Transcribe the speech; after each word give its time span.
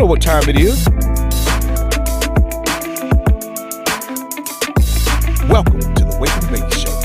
know 0.00 0.06
what 0.06 0.22
time 0.22 0.48
it 0.48 0.56
is. 0.58 0.88
Welcome 5.46 5.80
to 5.94 6.04
the 6.08 6.16
Wake 6.18 6.32
and 6.40 6.48
Bake 6.48 6.72
Show. 6.72 6.96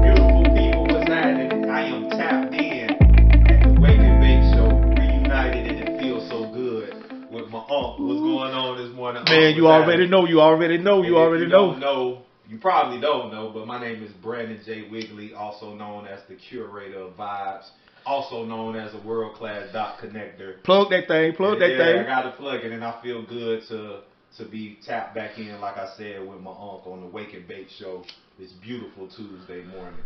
Beautiful 0.00 0.44
people, 0.56 0.86
what's 0.86 1.08
happening? 1.10 1.68
I 1.68 1.82
am 1.88 2.08
tapped 2.08 2.54
in 2.54 2.88
at 2.88 3.62
the 3.64 3.80
Wake 3.82 4.00
and 4.00 4.54
Show, 4.54 4.68
reunited, 4.98 5.66
and 5.66 5.78
it 5.90 6.00
feels 6.00 6.26
so 6.30 6.50
good 6.54 7.28
with 7.30 7.50
my 7.50 7.58
aunt. 7.58 8.00
What's 8.00 8.20
going 8.20 8.54
on 8.54 8.78
this 8.82 8.96
morning? 8.96 9.24
Man, 9.28 9.56
you 9.56 9.68
already 9.68 10.06
know. 10.06 10.24
You 10.24 10.40
already 10.40 10.78
know. 10.78 11.02
You 11.02 11.18
already 11.18 11.48
know. 11.48 11.74
Know. 11.74 12.22
You 12.52 12.58
probably 12.58 13.00
don't 13.00 13.32
know, 13.32 13.50
but 13.50 13.66
my 13.66 13.80
name 13.80 14.02
is 14.02 14.12
Brandon 14.22 14.60
J. 14.62 14.86
Wigley, 14.90 15.32
also 15.32 15.74
known 15.74 16.06
as 16.06 16.20
the 16.28 16.34
curator 16.34 16.98
of 16.98 17.16
vibes, 17.16 17.70
also 18.04 18.44
known 18.44 18.76
as 18.76 18.92
a 18.92 18.98
world 18.98 19.36
class 19.36 19.72
dot 19.72 19.96
connector. 19.96 20.62
Plug 20.62 20.90
that 20.90 21.08
thing. 21.08 21.32
Plug 21.34 21.58
that 21.60 21.70
yeah, 21.70 21.82
I 21.82 21.86
thing. 21.86 22.04
got 22.04 22.22
to 22.24 22.32
plug 22.32 22.62
it, 22.62 22.70
and 22.70 22.84
I 22.84 23.00
feel 23.02 23.24
good 23.24 23.62
to 23.68 24.00
to 24.36 24.44
be 24.44 24.78
tapped 24.84 25.14
back 25.14 25.38
in, 25.38 25.58
like 25.62 25.78
I 25.78 25.94
said, 25.96 26.20
with 26.28 26.40
my 26.40 26.50
uncle 26.50 26.92
on 26.92 27.00
the 27.00 27.06
Wake 27.06 27.32
and 27.32 27.48
Bake 27.48 27.70
show. 27.70 28.04
This 28.38 28.52
beautiful 28.52 29.08
Tuesday 29.08 29.62
morning. 29.64 30.00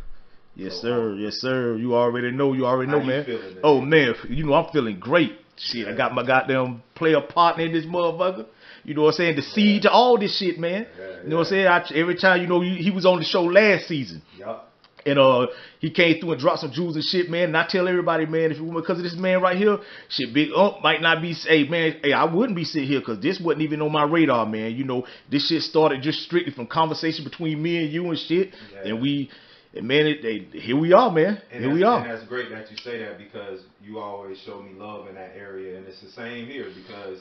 Yes, 0.55 0.75
So, 0.75 0.83
sir. 0.83 1.13
Uh, 1.13 1.15
yes, 1.17 1.35
sir. 1.41 1.77
You 1.77 1.97
already 1.97 2.31
know. 2.31 2.53
You 2.53 2.67
already 2.67 2.93
know, 2.93 3.03
man. 3.03 3.27
Oh 3.65 3.81
man, 3.81 4.15
you 4.29 4.47
know 4.47 4.55
I'm 4.55 4.71
feeling 4.73 5.01
great. 5.01 5.33
Shit, 5.57 5.89
I 5.89 5.97
got 5.97 6.15
my 6.15 6.25
goddamn 6.25 6.85
player 6.95 7.21
partner 7.23 7.65
in 7.65 7.73
this 7.73 7.87
motherfucker. 7.87 8.47
You 8.87 8.95
know 8.95 9.03
what 9.03 9.15
I'm 9.15 9.15
saying? 9.15 9.37
The 9.37 9.43
siege 9.43 9.83
to 9.83 9.91
all 9.91 10.17
this 10.17 10.39
shit, 10.39 10.61
man. 10.61 10.87
You 11.25 11.31
know 11.31 11.39
what 11.39 11.49
I'm 11.49 11.51
saying? 11.51 11.67
I, 11.67 11.85
every 11.93 12.15
time, 12.15 12.41
you 12.41 12.47
know, 12.47 12.61
he 12.61 12.77
he 12.77 12.93
was 12.93 13.05
on 13.05 13.19
the 13.19 13.25
show 13.25 13.43
last 13.43 13.89
season. 13.89 14.23
Yup. 14.39 14.73
And 15.05 15.19
uh, 15.21 15.47
he 15.79 15.91
came 15.91 16.21
through 16.21 16.33
and 16.33 16.41
dropped 16.41 16.61
some 16.61 16.73
jewels 16.73 16.97
and 16.97 17.05
shit, 17.05 17.31
man. 17.31 17.45
And 17.45 17.57
I 17.57 17.67
tell 17.69 17.87
everybody, 17.87 18.27
man, 18.27 18.51
if 18.51 18.59
it 18.59 18.61
wasn't 18.61 18.83
because 18.83 18.99
of 18.99 19.05
this 19.05 19.15
man 19.15 19.41
right 19.41 19.57
here, 19.57 19.79
shit, 20.09 20.33
Big 20.33 20.51
Unk 20.55 20.83
might 20.83 21.01
not 21.01 21.21
be. 21.21 21.33
Hey, 21.33 21.63
man, 21.65 22.01
hey, 22.03 22.13
I 22.13 22.25
wouldn't 22.25 22.57
be 22.57 22.65
sitting 22.65 22.89
here 22.89 23.01
because 23.01 23.21
this 23.21 23.41
wasn't 23.41 23.63
even 23.63 23.83
on 23.83 23.93
my 23.93 24.05
radar, 24.05 24.47
man. 24.47 24.75
You 24.75 24.85
know, 24.85 25.07
this 25.31 25.49
shit 25.49 25.63
started 25.63 26.03
just 26.03 26.21
strictly 26.21 26.53
from 26.53 26.67
conversation 26.67 27.25
between 27.25 27.61
me 27.63 27.85
and 27.85 27.93
you 27.93 28.09
and 28.09 28.19
shit. 28.19 28.55
Yeah. 28.73 28.91
And 28.91 29.01
we, 29.01 29.31
and 29.75 29.87
man, 29.87 30.07
it, 30.07 30.23
they, 30.23 30.59
here 30.59 30.77
we 30.79 30.93
are, 30.93 31.11
man. 31.11 31.41
And 31.53 31.65
here 31.65 31.73
we 31.73 31.83
are. 31.83 32.01
And 32.01 32.11
that's 32.11 32.29
great 32.29 32.51
that 32.51 32.71
you 32.71 32.77
say 32.79 32.99
that 33.01 33.19
because 33.19 33.61
you 33.83 33.99
always 33.99 34.39
show 34.47 34.61
me 34.61 34.73
love 34.75 35.09
in 35.09 35.15
that 35.17 35.37
area, 35.37 35.77
and 35.77 35.87
it's 35.87 36.01
the 36.01 36.11
same 36.11 36.47
here 36.47 36.71
because 36.87 37.21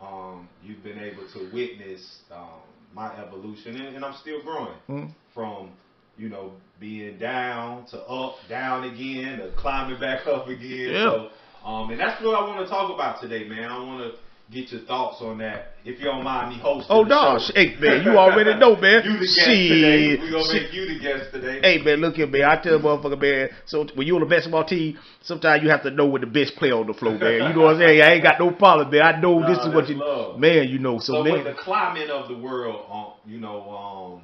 um, 0.00 0.48
you've 0.62 0.82
been 0.82 0.98
able 0.98 1.26
to 1.32 1.50
witness 1.52 2.20
um, 2.30 2.60
my 2.94 3.16
evolution, 3.22 3.76
and, 3.76 3.96
and 3.96 4.04
I'm 4.04 4.14
still 4.14 4.42
growing 4.42 4.74
Mhm. 4.88 5.12
from 5.34 5.70
you 6.16 6.28
know 6.28 6.52
being 6.80 7.18
down 7.18 7.86
to 7.86 8.00
up, 8.02 8.36
down 8.48 8.84
again, 8.84 9.38
to 9.38 9.50
climbing 9.56 9.98
back 10.00 10.26
up 10.26 10.48
again. 10.48 10.92
Yeah. 10.94 11.04
So, 11.04 11.30
um, 11.64 11.90
and 11.90 11.98
that's 12.00 12.22
what 12.22 12.34
I 12.34 12.46
want 12.46 12.60
to 12.60 12.68
talk 12.68 12.92
about 12.94 13.20
today, 13.20 13.48
man. 13.48 13.70
I 13.70 13.78
want 13.78 14.00
to 14.12 14.18
get 14.50 14.70
your 14.70 14.82
thoughts 14.82 15.20
on 15.20 15.38
that, 15.38 15.74
if 15.84 15.98
you 15.98 16.04
don't 16.04 16.22
mind 16.22 16.50
me 16.50 16.60
hosting. 16.60 16.86
Oh, 16.90 17.04
the 17.04 17.10
dog. 17.10 17.40
show. 17.40 17.52
Hey, 17.54 17.76
man, 17.80 18.04
you 18.04 18.16
already 18.16 18.54
know, 18.58 18.76
man. 18.76 19.02
you 19.04 19.12
the 19.14 19.18
guest 19.18 19.34
Shit. 19.34 19.68
today. 19.68 20.08
We 20.22 20.30
gonna 20.30 20.52
make 20.52 20.72
you 20.72 20.86
the 20.86 20.98
guest 21.00 21.32
today. 21.32 21.60
Hey 21.62 21.82
man, 21.82 22.00
look 22.00 22.14
here, 22.16 22.26
man. 22.26 22.44
I 22.44 22.56
tell 22.62 22.78
motherfucker, 22.78 23.20
man. 23.20 23.48
So 23.66 23.86
when 23.94 24.06
you're 24.06 24.16
on 24.16 24.22
a 24.22 24.26
basketball 24.26 24.64
team, 24.64 24.98
sometimes 25.22 25.62
you 25.62 25.70
have 25.70 25.82
to 25.82 25.90
know 25.90 26.06
when 26.06 26.20
the 26.20 26.26
best 26.26 26.56
player 26.56 26.74
on 26.74 26.86
the 26.86 26.94
floor, 26.94 27.18
man. 27.18 27.32
You 27.48 27.54
know 27.54 27.62
what 27.62 27.74
I'm 27.76 27.80
saying? 27.80 28.02
I 28.02 28.12
ain't 28.14 28.22
got 28.22 28.38
no 28.38 28.50
problem, 28.52 28.90
man. 28.90 29.02
I 29.02 29.20
know 29.20 29.46
this 29.46 29.58
is 29.58 29.74
what 29.74 29.88
you, 29.88 29.96
love. 29.96 30.38
man. 30.38 30.68
You 30.68 30.78
know, 30.78 30.98
so, 30.98 31.14
So, 31.14 31.24
man. 31.24 31.32
with 31.34 31.44
the 31.44 31.62
climate 31.62 32.10
of 32.10 32.28
the 32.28 32.36
world, 32.36 32.86
um, 32.90 33.06
you 33.30 33.40
know, 33.40 33.68
um, 33.70 34.22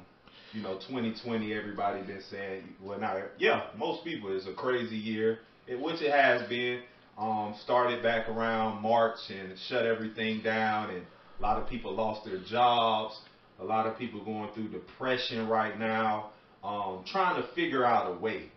you 0.53 0.61
know, 0.61 0.75
2020, 0.87 1.53
everybody 1.53 2.01
been 2.03 2.21
saying, 2.29 2.63
well, 2.81 2.99
now, 2.99 3.17
yeah, 3.39 3.63
most 3.77 4.03
people 4.03 4.35
it's 4.35 4.45
a 4.47 4.53
crazy 4.53 4.95
year, 4.95 5.39
it, 5.67 5.79
which 5.79 6.01
it 6.01 6.11
has 6.11 6.47
been. 6.47 6.81
Um, 7.17 7.55
started 7.63 8.01
back 8.01 8.27
around 8.27 8.81
March 8.81 9.19
and 9.29 9.57
shut 9.69 9.85
everything 9.85 10.41
down, 10.41 10.89
and 10.89 11.05
a 11.39 11.41
lot 11.41 11.61
of 11.61 11.69
people 11.69 11.93
lost 11.93 12.25
their 12.25 12.39
jobs. 12.39 13.19
A 13.59 13.63
lot 13.63 13.85
of 13.85 13.97
people 13.99 14.23
going 14.23 14.51
through 14.53 14.69
depression 14.69 15.47
right 15.47 15.79
now, 15.79 16.31
um, 16.63 17.03
trying 17.05 17.41
to 17.41 17.47
figure 17.53 17.85
out 17.85 18.07
a 18.07 18.19
way. 18.19 18.49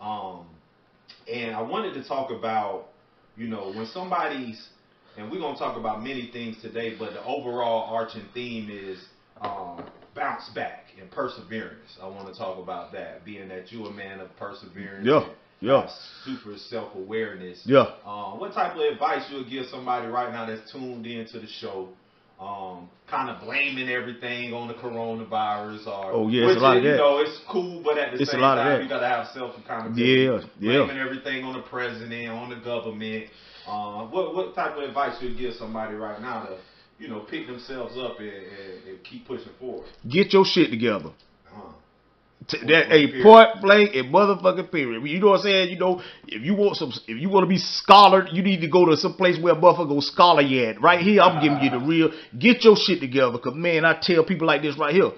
Um, 0.00 0.46
and 1.32 1.56
I 1.56 1.62
wanted 1.62 1.94
to 1.94 2.06
talk 2.06 2.30
about, 2.30 2.88
you 3.36 3.48
know, 3.48 3.72
when 3.74 3.86
somebody's 3.86 4.68
and 5.16 5.30
we're 5.30 5.38
gonna 5.40 5.56
talk 5.56 5.76
about 5.76 6.02
many 6.02 6.30
things 6.32 6.60
today, 6.60 6.96
but 6.98 7.12
the 7.12 7.24
overall 7.24 7.94
arching 7.94 8.26
theme 8.34 8.68
is 8.68 8.98
um, 9.40 9.84
bounce 10.14 10.48
back 10.50 10.86
and 11.00 11.10
perseverance. 11.10 11.96
I 12.02 12.06
want 12.06 12.26
to 12.26 12.34
talk 12.34 12.58
about 12.58 12.92
that, 12.92 13.24
being 13.24 13.48
that 13.48 13.70
you're 13.72 13.88
a 13.88 13.92
man 13.92 14.20
of 14.20 14.34
perseverance. 14.36 15.06
Yeah, 15.06 15.18
and 15.18 15.26
yeah. 15.64 15.88
Super 16.24 16.56
self 16.56 16.94
awareness. 16.94 17.62
Yeah. 17.64 17.86
Um, 18.06 18.38
what 18.40 18.52
type 18.54 18.74
of 18.76 18.80
advice 18.80 19.24
you 19.30 19.38
would 19.38 19.50
give 19.50 19.66
somebody 19.66 20.06
right 20.06 20.32
now 20.32 20.46
that's 20.46 20.70
tuned 20.72 21.06
into 21.06 21.40
the 21.40 21.46
show? 21.46 21.88
Um, 22.40 22.88
kind 23.08 23.30
of 23.30 23.40
blaming 23.42 23.88
everything 23.88 24.52
on 24.52 24.66
the 24.66 24.74
coronavirus, 24.74 25.86
or 25.86 26.12
Oh, 26.12 26.28
yeah, 26.28 26.42
it's 26.42 26.48
which 26.54 26.58
a 26.58 26.60
lot 26.60 26.76
is, 26.76 26.80
of 26.80 26.84
you 26.90 26.96
know 26.96 27.18
it's 27.20 27.40
cool, 27.48 27.80
but 27.82 27.96
at 27.96 28.12
the 28.12 28.22
It's 28.22 28.32
same 28.32 28.40
time 28.40 28.82
you 28.82 28.88
gotta 28.88 29.06
have 29.06 29.28
self 29.28 29.56
accountability. 29.56 30.24
Yeah, 30.24 30.40
yeah. 30.58 30.84
Blaming 30.84 30.98
everything 30.98 31.44
on 31.44 31.54
the 31.54 31.62
president, 31.62 32.28
on 32.30 32.50
the 32.50 32.56
government. 32.56 33.30
Uh, 33.66 34.06
what 34.06 34.34
what 34.34 34.54
type 34.54 34.76
of 34.76 34.82
advice 34.82 35.16
you 35.22 35.28
would 35.28 35.38
give 35.38 35.54
somebody 35.54 35.94
right 35.94 36.20
now 36.20 36.44
to, 36.44 36.58
you 36.98 37.08
know, 37.08 37.20
pick 37.20 37.46
themselves 37.46 37.96
up 37.96 38.18
and, 38.18 38.28
and, 38.28 38.88
and 38.88 39.04
keep 39.04 39.26
pushing 39.26 39.52
forward? 39.60 39.86
Get 40.10 40.32
your 40.32 40.44
shit 40.44 40.70
together. 40.70 41.10
Uh, 41.54 41.60
Point 41.60 41.76
that 42.48 42.86
a 42.92 43.06
period. 43.06 43.22
point 43.22 43.48
blank 43.62 43.94
and 43.94 44.12
motherfucking 44.12 44.70
period. 44.70 45.02
You 45.06 45.20
know 45.20 45.28
what 45.28 45.40
I'm 45.40 45.42
saying? 45.42 45.70
You 45.70 45.78
know, 45.78 46.02
if 46.26 46.42
you 46.42 46.54
want 46.54 46.76
some, 46.76 46.92
if 47.08 47.20
you 47.20 47.28
want 47.28 47.44
to 47.44 47.48
be 47.48 47.58
scholared, 47.58 48.32
you 48.32 48.42
need 48.42 48.60
to 48.60 48.68
go 48.68 48.84
to 48.86 48.96
some 48.96 49.14
place 49.14 49.38
where 49.40 49.54
a 49.54 49.56
motherfucker 49.56 49.88
go 49.88 50.00
scholar 50.00 50.42
you 50.42 50.64
at. 50.66 50.80
Right 50.80 51.00
here, 51.00 51.22
I'm 51.22 51.42
giving 51.42 51.60
you 51.62 51.70
the 51.70 51.78
real. 51.78 52.10
Get 52.38 52.64
your 52.64 52.76
shit 52.76 53.00
together, 53.00 53.38
cause 53.38 53.54
man, 53.54 53.84
I 53.84 53.98
tell 54.00 54.24
people 54.24 54.46
like 54.46 54.62
this 54.62 54.78
right 54.78 54.94
here, 54.94 55.10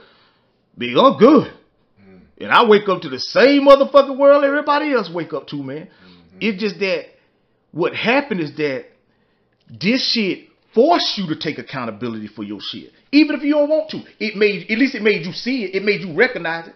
big, 0.76 0.97
I'm 0.97 1.19
good, 1.19 1.53
Mm. 2.00 2.20
and 2.41 2.53
I 2.53 2.64
wake 2.69 2.88
up 2.88 3.00
to 3.03 3.09
the 3.09 3.19
same 3.19 3.66
motherfucking 3.66 4.19
world 4.19 4.44
everybody 4.44 4.93
else 4.93 5.10
wake 5.12 5.32
up 5.32 5.47
to, 5.48 5.56
man. 5.56 5.87
Mm-hmm. 5.87 6.38
It's 6.41 6.60
just 6.60 6.78
that 6.81 7.06
what 7.72 7.94
happened 7.94 8.41
is 8.41 8.54
that 8.56 8.84
this 9.69 10.12
shit 10.12 10.48
forced 10.75 11.16
you 11.19 11.26
to 11.28 11.37
take 11.41 11.58
accountability 11.58 12.28
for 12.28 12.43
your 12.44 12.60
shit, 12.60 12.93
even 13.10 13.34
if 13.34 13.43
you 13.43 13.54
don't 13.54 13.69
want 13.70 13.91
to. 13.91 14.03
It 14.20 14.37
made, 14.37 14.70
at 14.70 14.78
least 14.78 14.94
it 14.94 15.03
made 15.03 15.25
you 15.25 15.32
see 15.32 15.64
it. 15.64 15.75
It 15.75 15.82
made 15.82 16.03
you 16.03 16.14
recognize 16.14 16.69
it. 16.69 16.75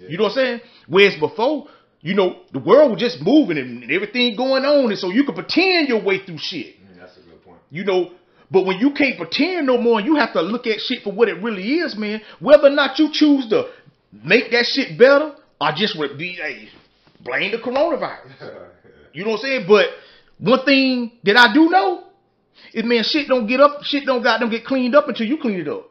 Yeah. 0.00 0.08
You 0.08 0.18
know 0.18 0.24
what 0.24 0.38
I'm 0.38 0.44
saying? 0.44 0.60
Whereas 0.88 1.18
before, 1.18 1.68
you 2.00 2.14
know, 2.14 2.42
the 2.52 2.58
world 2.58 2.92
was 2.92 3.00
just 3.00 3.20
moving 3.20 3.58
and, 3.58 3.90
everything 3.90 4.36
going 4.36 4.64
on, 4.64 4.90
and 4.90 4.98
so 4.98 5.10
you 5.10 5.24
could 5.24 5.34
pretend 5.34 5.88
your 5.88 6.02
way 6.02 6.24
through 6.24 6.38
shit. 6.38 6.76
Mm, 6.80 6.98
that's 6.98 7.16
a 7.16 7.20
good 7.20 7.42
point. 7.44 7.58
You 7.70 7.84
know, 7.84 8.12
but 8.50 8.64
when 8.64 8.78
you 8.78 8.92
can't 8.92 9.16
pretend 9.16 9.66
no 9.66 9.78
more, 9.78 9.98
and 9.98 10.06
you 10.06 10.16
have 10.16 10.32
to 10.34 10.42
look 10.42 10.66
at 10.66 10.80
shit 10.80 11.02
for 11.02 11.12
what 11.12 11.28
it 11.28 11.42
really 11.42 11.78
is, 11.78 11.96
man. 11.96 12.20
Whether 12.38 12.68
or 12.68 12.70
not 12.70 12.98
you 12.98 13.10
choose 13.12 13.48
to 13.48 13.68
make 14.12 14.50
that 14.52 14.66
shit 14.66 14.98
better 14.98 15.34
or 15.60 15.72
just 15.72 15.98
would 15.98 16.16
be, 16.18 16.32
hey, 16.32 16.68
blame 17.20 17.52
the 17.52 17.58
coronavirus. 17.58 18.30
You 19.12 19.24
know 19.24 19.30
what 19.30 19.40
I'm 19.40 19.46
saying? 19.46 19.64
But 19.66 19.86
one 20.38 20.62
thing 20.66 21.10
that 21.24 21.38
I 21.38 21.54
do 21.54 21.70
know 21.70 22.04
is, 22.74 22.84
man, 22.84 23.02
shit 23.02 23.28
don't 23.28 23.46
get 23.46 23.60
up, 23.60 23.82
shit 23.82 24.04
don't 24.04 24.22
got 24.22 24.40
them 24.40 24.50
get 24.50 24.66
cleaned 24.66 24.94
up 24.94 25.08
until 25.08 25.26
you 25.26 25.38
clean 25.38 25.58
it 25.58 25.68
up. 25.68 25.88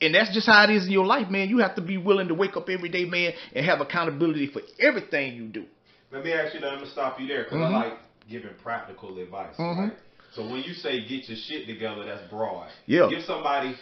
And 0.00 0.14
that's 0.14 0.32
just 0.32 0.46
how 0.46 0.62
it 0.64 0.70
is 0.70 0.86
in 0.86 0.92
your 0.92 1.06
life, 1.06 1.28
man. 1.28 1.48
You 1.48 1.58
have 1.58 1.74
to 1.74 1.82
be 1.82 1.96
willing 1.96 2.28
to 2.28 2.34
wake 2.34 2.56
up 2.56 2.68
every 2.68 2.88
day, 2.88 3.04
man, 3.04 3.32
and 3.54 3.66
have 3.66 3.80
accountability 3.80 4.46
for 4.46 4.62
everything 4.78 5.34
you 5.34 5.44
do. 5.48 5.64
Let 6.12 6.24
me 6.24 6.32
ask 6.32 6.54
you, 6.54 6.60
let 6.60 6.80
me 6.80 6.86
stop 6.88 7.20
you 7.20 7.26
there, 7.26 7.44
because 7.44 7.58
Mhm. 7.58 7.74
I 7.74 7.84
like 7.84 7.98
giving 8.30 8.54
practical 8.62 9.18
advice. 9.18 9.56
Mhm. 9.56 9.78
Right? 9.78 9.92
So 10.32 10.42
when 10.42 10.62
you 10.62 10.74
say 10.74 11.00
get 11.00 11.28
your 11.28 11.36
shit 11.38 11.66
together, 11.66 12.04
that's 12.04 12.22
broad. 12.30 12.68
Yeah. 12.86 13.08
Give 13.10 13.24
somebody 13.24 13.76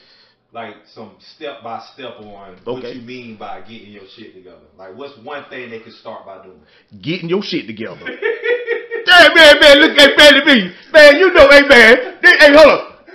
like 0.53 0.77
some 0.87 1.11
step 1.19 1.63
by 1.63 1.81
step 1.93 2.19
on 2.21 2.57
what 2.65 2.95
you 2.95 3.03
mean 3.03 3.37
by 3.37 3.61
getting 3.61 3.91
your 3.91 4.07
shit 4.17 4.35
together. 4.35 4.65
Like 4.79 4.97
what's 4.97 5.17
one 5.19 5.45
thing 5.51 5.71
they 5.71 5.81
can 5.81 5.93
start 5.93 6.25
by 6.25 6.43
doing? 6.43 6.61
Getting 7.03 7.29
your 7.29 7.43
shit 7.43 7.67
together. 7.67 7.97
hey, 8.07 9.29
man, 9.35 9.61
man, 9.61 9.79
look 9.81 9.99
at 9.99 10.17
man, 10.17 10.35
at 10.37 10.47
me. 10.47 10.73
Man, 10.93 11.17
you 11.17 11.33
know, 11.33 11.49
hey, 11.51 11.63
man. 11.63 11.97
Hey, 12.23 12.37
hey, 12.39 12.53
hold 12.57 12.69
up. 12.69 13.09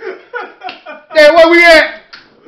Hey, 1.14 1.30
where 1.34 1.50
we 1.50 1.64
at? 1.64 2.01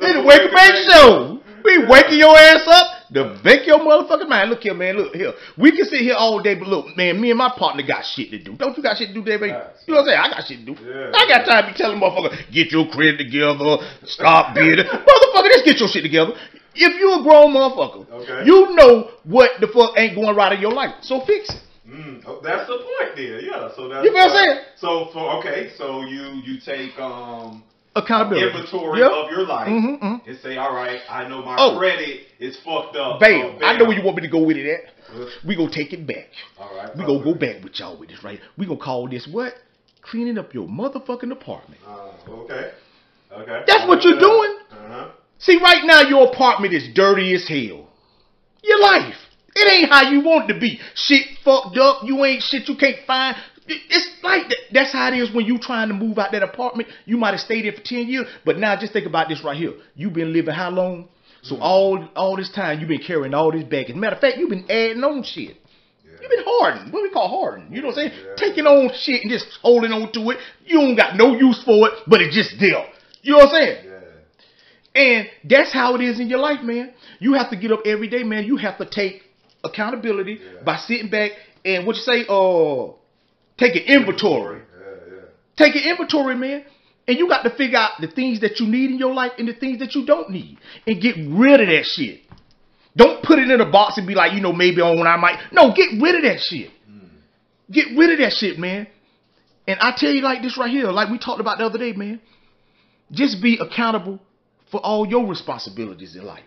This 0.05 0.17
is 0.17 0.23
Wake 0.25 0.51
Bake 0.53 0.75
Show. 0.93 1.41
We 1.63 1.87
waking 1.87 2.19
your 2.19 2.37
ass 2.37 2.61
up 2.67 3.09
to 3.11 3.41
bake 3.43 3.65
your 3.65 3.79
motherfucking 3.79 4.29
mind. 4.29 4.51
Look 4.51 4.61
here, 4.61 4.75
man. 4.75 4.97
Look 4.97 5.15
here. 5.15 5.33
We 5.57 5.71
can 5.71 5.85
sit 5.85 6.01
here 6.01 6.13
all 6.13 6.39
day, 6.43 6.53
but 6.53 6.67
look, 6.67 6.95
man, 6.95 7.19
me 7.19 7.31
and 7.31 7.39
my 7.39 7.51
partner 7.57 7.81
got 7.81 8.05
shit 8.05 8.29
to 8.29 8.37
do. 8.37 8.53
Don't 8.53 8.77
you 8.77 8.83
got 8.83 8.97
shit 8.97 9.07
to 9.07 9.13
do, 9.15 9.23
baby? 9.23 9.47
You 9.47 9.51
know 9.51 9.61
what 9.87 9.99
I'm 10.01 10.05
saying? 10.05 10.19
I 10.19 10.29
got 10.29 10.45
shit 10.45 10.59
to 10.59 10.65
do. 10.65 10.75
Yeah. 10.85 11.09
I 11.11 11.25
got 11.27 11.45
time 11.49 11.65
to 11.65 11.71
be 11.71 11.75
telling 11.75 11.99
motherfucker, 11.99 12.51
get 12.53 12.71
your 12.71 12.87
credit 12.89 13.17
together, 13.17 13.77
stop 14.03 14.53
bidding. 14.53 14.85
motherfucker, 14.85 15.49
just 15.53 15.65
get 15.65 15.79
your 15.79 15.89
shit 15.89 16.03
together. 16.03 16.33
If 16.75 16.99
you 16.99 17.19
a 17.19 17.23
grown 17.23 17.55
motherfucker, 17.55 18.07
Okay. 18.11 18.45
you 18.45 18.75
know 18.75 19.09
what 19.23 19.59
the 19.59 19.65
fuck 19.69 19.97
ain't 19.97 20.13
going 20.13 20.35
right 20.35 20.53
in 20.53 20.61
your 20.61 20.73
life. 20.73 20.93
So 21.01 21.21
fix 21.25 21.49
it. 21.49 21.61
Mm, 21.89 22.21
oh, 22.27 22.41
that's 22.43 22.67
the 22.67 22.77
point 22.77 23.15
there. 23.15 23.41
Yeah. 23.41 23.69
So 23.75 23.89
that's 23.89 24.05
You 24.05 24.13
know 24.13 24.25
what 24.25 24.31
I'm 24.31 24.45
saying? 24.45 24.59
So 24.77 25.09
for 25.13 25.37
okay, 25.39 25.71
so 25.77 26.01
you 26.03 26.41
you 26.45 26.59
take 26.59 26.99
um 26.99 27.63
Accountability. 27.95 28.47
inventory 28.47 28.99
Yep. 28.99 29.11
of 29.11 29.31
your 29.31 29.45
life 29.45 29.67
Mhm, 29.67 29.99
mhm. 30.01 30.27
and 30.27 30.37
say, 30.39 30.57
all 30.57 30.73
right, 30.73 30.99
I 31.09 31.27
know 31.27 31.41
my 31.41 31.55
Oh. 31.57 31.77
credit 31.77 32.27
is 32.39 32.57
fucked 32.57 32.95
up. 32.97 33.19
Bam. 33.19 33.59
so 33.59 33.65
I 33.65 33.77
know 33.77 33.85
where 33.85 33.97
you 33.97 34.03
want 34.03 34.17
me 34.17 34.23
to 34.23 34.27
go 34.27 34.39
with 34.39 34.57
it 34.57 34.67
at. 34.69 34.93
We 35.45 35.55
gonna 35.55 35.69
take 35.69 35.93
it 35.93 36.05
back. 36.05 36.29
All 36.59 36.69
right. 36.75 36.95
We 36.95 37.05
gonna 37.05 37.23
go 37.23 37.33
back 37.33 37.63
with 37.63 37.79
y'all 37.79 37.95
with 37.95 38.09
this 38.09 38.23
right. 38.23 38.39
We 38.57 38.65
gonna 38.65 38.79
call 38.79 39.07
this 39.07 39.27
what? 39.27 39.55
Cleaning 40.01 40.37
up 40.37 40.53
your 40.53 40.67
motherfucking 40.67 41.31
apartment. 41.31 41.79
Uh, 41.87 42.31
okay. 42.43 42.71
Okay. 43.31 43.63
That's 43.67 43.87
what 43.87 44.03
you're 44.03 44.19
doing. 44.19 44.55
Uh-huh. 44.71 45.05
See, 45.39 45.57
right 45.57 45.85
now 45.85 46.01
your 46.01 46.27
apartment 46.27 46.73
is 46.73 46.87
dirty 46.93 47.33
as 47.33 47.47
hell. 47.47 47.87
Your 48.63 48.79
life. 48.81 49.15
It 49.55 49.71
ain't 49.71 49.89
how 49.89 50.09
you 50.11 50.19
want 50.21 50.49
it 50.49 50.53
to 50.53 50.59
be. 50.59 50.79
Shit 50.95 51.25
fucked 51.43 51.77
up. 51.77 52.01
You 52.03 52.25
ain't 52.25 52.43
shit 52.43 52.67
you 52.67 52.75
can't 52.75 52.97
find. 53.07 53.37
It- 53.67 53.81
It's 53.89 54.09
like 54.23 54.47
that. 54.49 54.57
That's 54.71 54.91
how 54.91 55.07
it 55.07 55.15
is 55.17 55.31
when 55.31 55.45
you 55.45 55.57
trying 55.57 55.87
to 55.89 55.93
move 55.93 56.17
out 56.19 56.31
that 56.31 56.43
apartment. 56.43 56.89
You 57.05 57.17
might 57.17 57.31
have 57.31 57.39
stayed 57.39 57.65
there 57.65 57.71
for 57.73 57.81
10 57.81 58.07
years, 58.07 58.27
but 58.45 58.57
now 58.57 58.75
just 58.75 58.93
think 58.93 59.05
about 59.05 59.29
this 59.29 59.43
right 59.43 59.57
here. 59.57 59.73
You've 59.95 60.13
been 60.13 60.33
living 60.33 60.53
how 60.53 60.69
long? 60.69 61.07
So 61.41 61.57
all 61.57 62.03
all 62.15 62.35
this 62.35 62.49
time 62.49 62.79
you've 62.79 62.89
been 62.89 63.03
carrying 63.03 63.33
all 63.35 63.51
this 63.51 63.63
baggage. 63.63 63.95
Matter 63.95 64.15
of 64.15 64.21
fact, 64.21 64.37
you've 64.37 64.49
been 64.49 64.65
adding 64.69 65.03
on 65.03 65.21
shit. 65.23 65.57
You've 66.21 66.29
been 66.31 66.43
hardened. 66.45 66.91
What 66.91 67.03
we 67.03 67.09
call 67.11 67.27
hardened. 67.27 67.75
You 67.75 67.81
know 67.81 67.89
what 67.89 67.97
I'm 67.99 68.09
saying? 68.09 68.21
Yeah. 68.25 68.35
Taking 68.35 68.65
on 68.65 68.89
shit 68.95 69.21
and 69.21 69.31
just 69.31 69.45
holding 69.61 69.91
on 69.91 70.11
to 70.13 70.29
it. 70.31 70.39
You 70.65 70.79
don't 70.81 70.95
got 70.95 71.15
no 71.15 71.35
use 71.37 71.61
for 71.63 71.87
it, 71.89 71.93
but 72.07 72.21
it 72.21 72.31
just 72.31 72.59
there. 72.59 72.85
You 73.21 73.33
know 73.33 73.37
what 73.39 73.49
I'm 73.49 73.61
saying? 73.61 73.85
Yeah. 73.85 75.01
And 75.01 75.29
that's 75.43 75.71
how 75.71 75.93
it 75.95 76.01
is 76.01 76.19
in 76.19 76.27
your 76.29 76.39
life, 76.39 76.61
man. 76.63 76.93
You 77.19 77.33
have 77.33 77.49
to 77.51 77.55
get 77.55 77.71
up 77.71 77.81
every 77.85 78.07
day, 78.07 78.23
man. 78.23 78.45
You 78.45 78.57
have 78.57 78.77
to 78.79 78.85
take 78.85 79.23
accountability 79.63 80.39
Yeah. 80.41 80.63
by 80.63 80.77
sitting 80.77 81.09
back 81.09 81.31
and 81.63 81.85
what 81.85 81.95
you 81.95 82.01
say, 82.01 82.25
uh, 82.27 82.87
take 83.57 83.75
an 83.75 83.83
inventory. 83.83 84.59
Yeah, 84.59 84.87
yeah. 85.09 85.21
Take 85.57 85.75
an 85.75 85.89
inventory, 85.89 86.35
man. 86.35 86.65
And 87.07 87.17
you 87.17 87.27
got 87.27 87.43
to 87.43 87.51
figure 87.51 87.77
out 87.77 87.91
the 88.01 88.07
things 88.07 88.41
that 88.41 88.59
you 88.59 88.67
need 88.67 88.89
in 88.89 88.97
your 88.97 89.13
life 89.13 89.33
and 89.37 89.47
the 89.47 89.53
things 89.53 89.79
that 89.79 89.93
you 89.93 90.05
don't 90.05 90.29
need. 90.31 90.57
And 90.87 91.01
get 91.01 91.15
rid 91.17 91.61
of 91.61 91.67
that 91.67 91.85
shit. 91.85 92.21
Don't 92.95 93.23
put 93.23 93.39
it 93.39 93.49
in 93.49 93.61
a 93.61 93.69
box 93.69 93.97
and 93.97 94.07
be 94.07 94.15
like, 94.15 94.33
you 94.33 94.41
know, 94.41 94.53
maybe 94.53 94.81
on 94.81 94.97
when 94.97 95.07
I 95.07 95.17
might. 95.17 95.37
No, 95.51 95.73
get 95.73 95.89
rid 96.01 96.15
of 96.15 96.23
that 96.23 96.39
shit. 96.39 96.71
Hmm. 96.87 97.07
Get 97.71 97.87
rid 97.95 98.11
of 98.11 98.19
that 98.19 98.33
shit, 98.33 98.57
man. 98.57 98.87
And 99.67 99.79
I 99.79 99.93
tell 99.95 100.11
you 100.11 100.21
like 100.21 100.41
this 100.41 100.57
right 100.57 100.69
here, 100.69 100.87
like 100.87 101.09
we 101.09 101.17
talked 101.17 101.41
about 101.41 101.57
the 101.57 101.65
other 101.65 101.77
day, 101.77 101.93
man. 101.93 102.21
Just 103.11 103.41
be 103.41 103.57
accountable 103.57 104.19
for 104.71 104.79
all 104.79 105.05
your 105.07 105.27
responsibilities 105.27 106.15
in 106.15 106.25
life. 106.25 106.43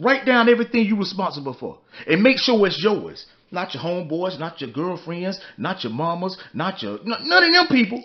Write 0.00 0.24
down 0.24 0.48
everything 0.48 0.86
you're 0.86 0.98
responsible 0.98 1.54
for. 1.54 1.78
And 2.06 2.22
make 2.22 2.38
sure 2.38 2.66
it's 2.66 2.82
yours. 2.82 3.26
Not 3.50 3.74
your 3.74 3.82
homeboys, 3.82 4.38
not 4.38 4.60
your 4.60 4.70
girlfriends, 4.70 5.40
not 5.56 5.82
your 5.82 5.92
mamas, 5.92 6.36
not 6.52 6.82
your 6.82 6.98
none 7.04 7.44
of 7.44 7.52
them 7.52 7.66
people. 7.68 8.04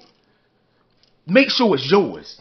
Make 1.28 1.50
sure 1.50 1.76
it's 1.76 1.90
yours. 1.90 2.40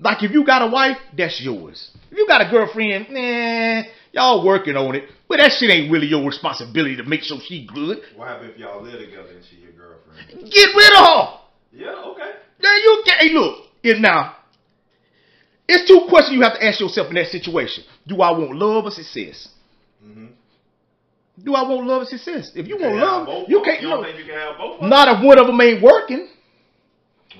Like 0.00 0.22
if 0.22 0.30
you 0.32 0.44
got 0.44 0.62
a 0.62 0.70
wife, 0.70 0.96
that's 1.16 1.40
yours. 1.40 1.90
If 2.10 2.18
you 2.18 2.26
got 2.26 2.40
a 2.40 2.50
girlfriend, 2.50 3.08
nah, 3.10 3.82
y'all 4.12 4.44
working 4.44 4.76
on 4.76 4.96
it. 4.96 5.04
But 5.28 5.38
that 5.38 5.52
shit 5.52 5.70
ain't 5.70 5.92
really 5.92 6.06
your 6.06 6.24
responsibility 6.26 6.96
to 6.96 7.04
make 7.04 7.22
sure 7.22 7.38
she 7.40 7.66
good. 7.72 8.00
What 8.16 8.28
happens 8.28 8.52
if 8.54 8.58
y'all 8.58 8.82
live 8.82 8.98
together 8.98 9.28
and 9.28 9.44
she 9.44 9.56
your 9.56 9.72
girlfriend? 9.72 10.50
Get 10.50 10.74
rid 10.74 10.92
of 10.92 11.06
her. 11.06 11.38
Yeah, 11.72 12.10
okay. 12.12 12.32
Now 12.62 12.74
you 12.74 13.02
get 13.04 13.18
hey 13.20 13.32
look, 13.32 13.66
it 13.82 14.00
now. 14.00 14.36
It's 15.68 15.86
two 15.86 16.06
questions 16.08 16.34
you 16.34 16.42
have 16.42 16.54
to 16.54 16.64
ask 16.64 16.80
yourself 16.80 17.08
in 17.10 17.14
that 17.14 17.28
situation. 17.28 17.84
Do 18.06 18.22
I 18.22 18.32
want 18.32 18.56
love 18.56 18.86
or 18.86 18.90
success? 18.90 19.48
Mm-hmm. 20.04 20.26
Do 21.44 21.54
I 21.54 21.62
want 21.62 21.86
love 21.86 22.02
or 22.02 22.04
success? 22.06 22.52
If 22.54 22.66
you 22.68 22.76
want 22.78 22.96
love, 22.96 23.26
both 23.26 23.48
you 23.48 23.62
can't. 23.62 23.80
You 23.80 23.88
You 23.88 23.94
don't 23.94 24.04
think 24.04 24.18
you 24.18 24.24
can 24.24 24.34
have 24.34 24.58
both? 24.58 24.82
not 24.82 25.08
if 25.18 25.24
one 25.24 25.38
of 25.38 25.46
them 25.46 25.60
ain't 25.60 25.82
working, 25.82 26.28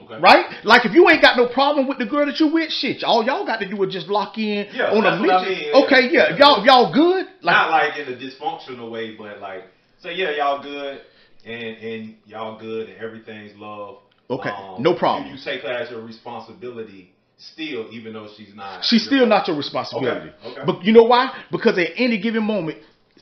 Okay. 0.04 0.20
right? 0.20 0.46
Like 0.64 0.86
if 0.86 0.94
you 0.94 1.08
ain't 1.10 1.20
got 1.20 1.36
no 1.36 1.48
problem 1.48 1.86
with 1.88 1.98
the 1.98 2.06
girl 2.06 2.24
that 2.26 2.38
you 2.40 2.46
with, 2.48 2.70
shit, 2.70 3.02
all 3.04 3.24
y'all 3.24 3.44
got 3.44 3.58
to 3.60 3.68
do 3.68 3.82
is 3.84 3.92
just 3.92 4.08
lock 4.08 4.38
in 4.38 4.68
Yeah, 4.72 4.92
on 4.92 4.98
a 4.98 5.10
that's 5.10 5.16
I 5.16 5.26
mission. 5.26 5.48
mean. 5.72 5.84
Okay, 5.84 6.02
yeah, 6.12 6.30
Yeah. 6.30 6.36
y'all 6.38 6.64
y'all 6.64 6.92
good. 6.92 7.26
Like 7.42 7.54
Not 7.56 7.70
like 7.70 7.96
in 7.98 8.12
a 8.12 8.16
dysfunctional 8.16 8.90
way, 8.90 9.16
but 9.16 9.40
like 9.40 9.64
say 10.02 10.14
yeah, 10.14 10.30
y'all 10.30 10.62
good 10.62 11.00
and 11.44 11.76
and 11.78 12.14
y'all 12.26 12.58
good 12.58 12.88
and 12.88 12.98
everything's 12.98 13.56
love. 13.58 13.98
Okay, 14.30 14.48
Um, 14.50 14.80
no 14.80 14.94
problem. 14.94 15.26
You, 15.26 15.34
you 15.36 15.40
take 15.44 15.62
her 15.62 15.72
as 15.72 15.90
your 15.90 16.02
responsibility 16.02 17.12
still, 17.36 17.88
even 17.90 18.12
though 18.12 18.28
she's 18.36 18.54
not. 18.54 18.84
She's 18.84 19.04
still 19.04 19.26
not 19.26 19.48
your 19.48 19.56
responsibility. 19.56 20.30
Okay, 20.44 20.50
okay. 20.52 20.62
But 20.64 20.84
you 20.84 20.92
know 20.92 21.02
why? 21.04 21.32
Because 21.50 21.76
at 21.78 21.88
any 21.96 22.18
given 22.18 22.44
moment, 22.44 22.78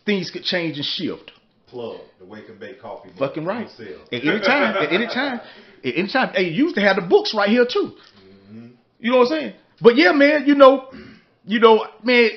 things 0.09 0.31
could 0.31 0.43
change 0.43 0.77
and 0.77 0.87
shift. 0.87 1.33
plug 1.67 2.01
the 2.19 2.25
wake 2.25 2.49
and 2.49 2.59
bake 2.59 2.81
coffee. 2.81 3.11
book 3.11 3.19
Fucking 3.35 3.45
right. 3.45 3.69
At 3.69 4.25
any 4.25 4.41
time, 4.41 4.77
at 4.77 4.91
any 4.91 5.07
time, 5.07 5.41
at 5.85 5.95
any 5.95 6.09
time. 6.09 6.31
Hey, 6.35 6.49
you 6.49 6.65
used 6.65 6.77
to 6.77 6.81
have 6.81 6.97
the 6.97 7.03
books 7.03 7.35
right 7.35 7.51
here 7.51 7.67
too. 7.71 7.93
Mm-hmm. 8.51 8.69
You 9.01 9.13
know 9.13 9.19
what 9.19 9.33
I'm 9.33 9.39
saying? 9.39 9.55
But 9.83 9.97
yeah, 9.97 10.13
man, 10.13 10.47
you 10.47 10.55
know, 10.55 10.89
you 11.45 11.61
know, 11.61 11.87
man, 12.03 12.31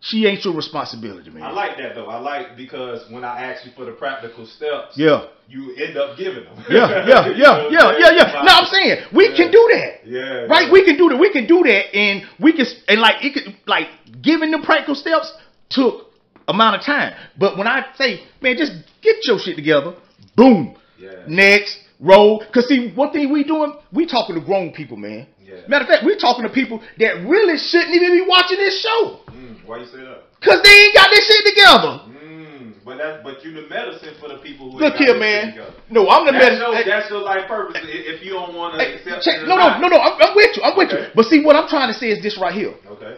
she 0.00 0.26
ain't 0.26 0.44
your 0.44 0.54
responsibility, 0.54 1.30
man. 1.30 1.44
I 1.44 1.52
like 1.52 1.78
that 1.78 1.94
though. 1.94 2.06
I 2.06 2.18
like 2.18 2.56
because 2.56 3.08
when 3.10 3.24
I 3.24 3.44
ask 3.52 3.64
you 3.64 3.72
for 3.76 3.84
the 3.84 3.92
practical 3.92 4.46
steps, 4.46 4.98
yeah. 4.98 5.26
you 5.48 5.74
end 5.76 5.96
up 5.96 6.18
giving 6.18 6.44
them. 6.44 6.56
Yeah, 6.68 7.06
yeah, 7.06 7.26
You 7.28 7.34
yeah, 7.34 7.46
know 7.46 7.70
yeah, 7.70 7.98
yeah, 7.98 8.10
yeah. 8.16 8.42
No, 8.42 8.52
I'm 8.52 8.66
saying 8.66 9.06
we 9.14 9.28
Yeah. 9.30 9.36
can 9.36 9.50
do 9.52 9.68
that. 9.74 9.92
Yeah. 10.04 10.20
Right? 10.50 10.66
yeah. 10.66 10.72
We 10.72 10.84
can 10.84 10.96
do 10.98 11.08
that. 11.08 11.18
We 11.18 11.32
can 11.32 11.46
do 11.46 11.62
that, 11.62 11.94
and 11.96 12.24
we 12.40 12.52
can, 12.52 12.66
and 12.88 13.00
like 13.00 13.24
it 13.24 13.32
could, 13.34 13.56
like 13.66 13.86
giving 14.22 14.50
them 14.50 14.62
practical 14.62 14.94
steps 14.96 15.32
took 15.70 16.05
amount 16.48 16.76
of 16.76 16.82
time. 16.82 17.14
But 17.38 17.56
when 17.58 17.66
I 17.66 17.84
say, 17.96 18.22
man, 18.40 18.56
just 18.56 18.72
get 19.02 19.16
your 19.24 19.38
shit 19.38 19.56
together, 19.56 19.94
boom, 20.36 20.76
Yeah. 20.98 21.10
next 21.26 21.78
roll. 22.00 22.44
Cause 22.52 22.68
see, 22.68 22.92
one 22.94 23.10
thing 23.12 23.32
we 23.32 23.44
doing, 23.44 23.74
we 23.92 24.06
talking 24.06 24.34
to 24.34 24.40
grown 24.40 24.72
people, 24.72 24.96
man. 24.96 25.26
Yeah. 25.44 25.54
Matter 25.68 25.84
of 25.84 25.88
fact, 25.90 26.04
we 26.04 26.16
talking 26.16 26.44
to 26.44 26.50
people 26.50 26.82
that 26.98 27.24
really 27.26 27.56
shouldn't 27.58 27.94
even 27.94 28.12
be 28.12 28.24
watching 28.26 28.58
this 28.58 28.80
show, 28.82 29.20
Mm, 29.30 29.64
why 29.66 29.78
you 29.78 29.86
say 29.86 29.98
that? 29.98 30.22
cause 30.40 30.60
they 30.62 30.70
ain't 30.70 30.94
got 30.94 31.08
this 31.10 31.26
shit 31.26 31.44
together. 31.46 32.00
Mm, 32.10 32.72
but 32.84 32.98
that, 32.98 33.22
but 33.24 33.44
you 33.44 33.52
the 33.52 33.66
medicine 33.68 34.14
for 34.20 34.28
the 34.28 34.38
people 34.38 34.70
who. 34.70 34.78
Look 34.78 34.94
here, 34.96 35.16
man. 35.18 35.58
No, 35.90 36.08
I'm 36.08 36.26
the 36.26 36.32
That's 36.32 36.44
medicine. 36.58 36.72
your, 36.72 36.84
that's 36.84 37.10
your 37.10 37.22
life 37.22 37.48
purpose. 37.48 37.78
If 37.82 38.24
you 38.24 38.32
don't 38.32 38.54
want 38.54 38.74
to 38.78 38.84
Hey, 38.84 38.94
accept 38.94 39.22
check, 39.24 39.46
no, 39.46 39.56
no, 39.56 39.78
no, 39.78 39.88
no. 39.88 39.96
I'm, 39.98 40.14
I'm 40.20 40.34
with 40.36 40.56
you. 40.56 40.62
I'm 40.62 40.76
with 40.76 40.90
you. 40.92 41.06
But 41.14 41.26
see, 41.26 41.42
what 41.44 41.56
I'm 41.56 41.68
trying 41.68 41.92
to 41.92 41.98
say 41.98 42.10
is 42.10 42.22
this 42.22 42.38
right 42.38 42.54
here, 42.54 42.74
Okay. 42.90 43.16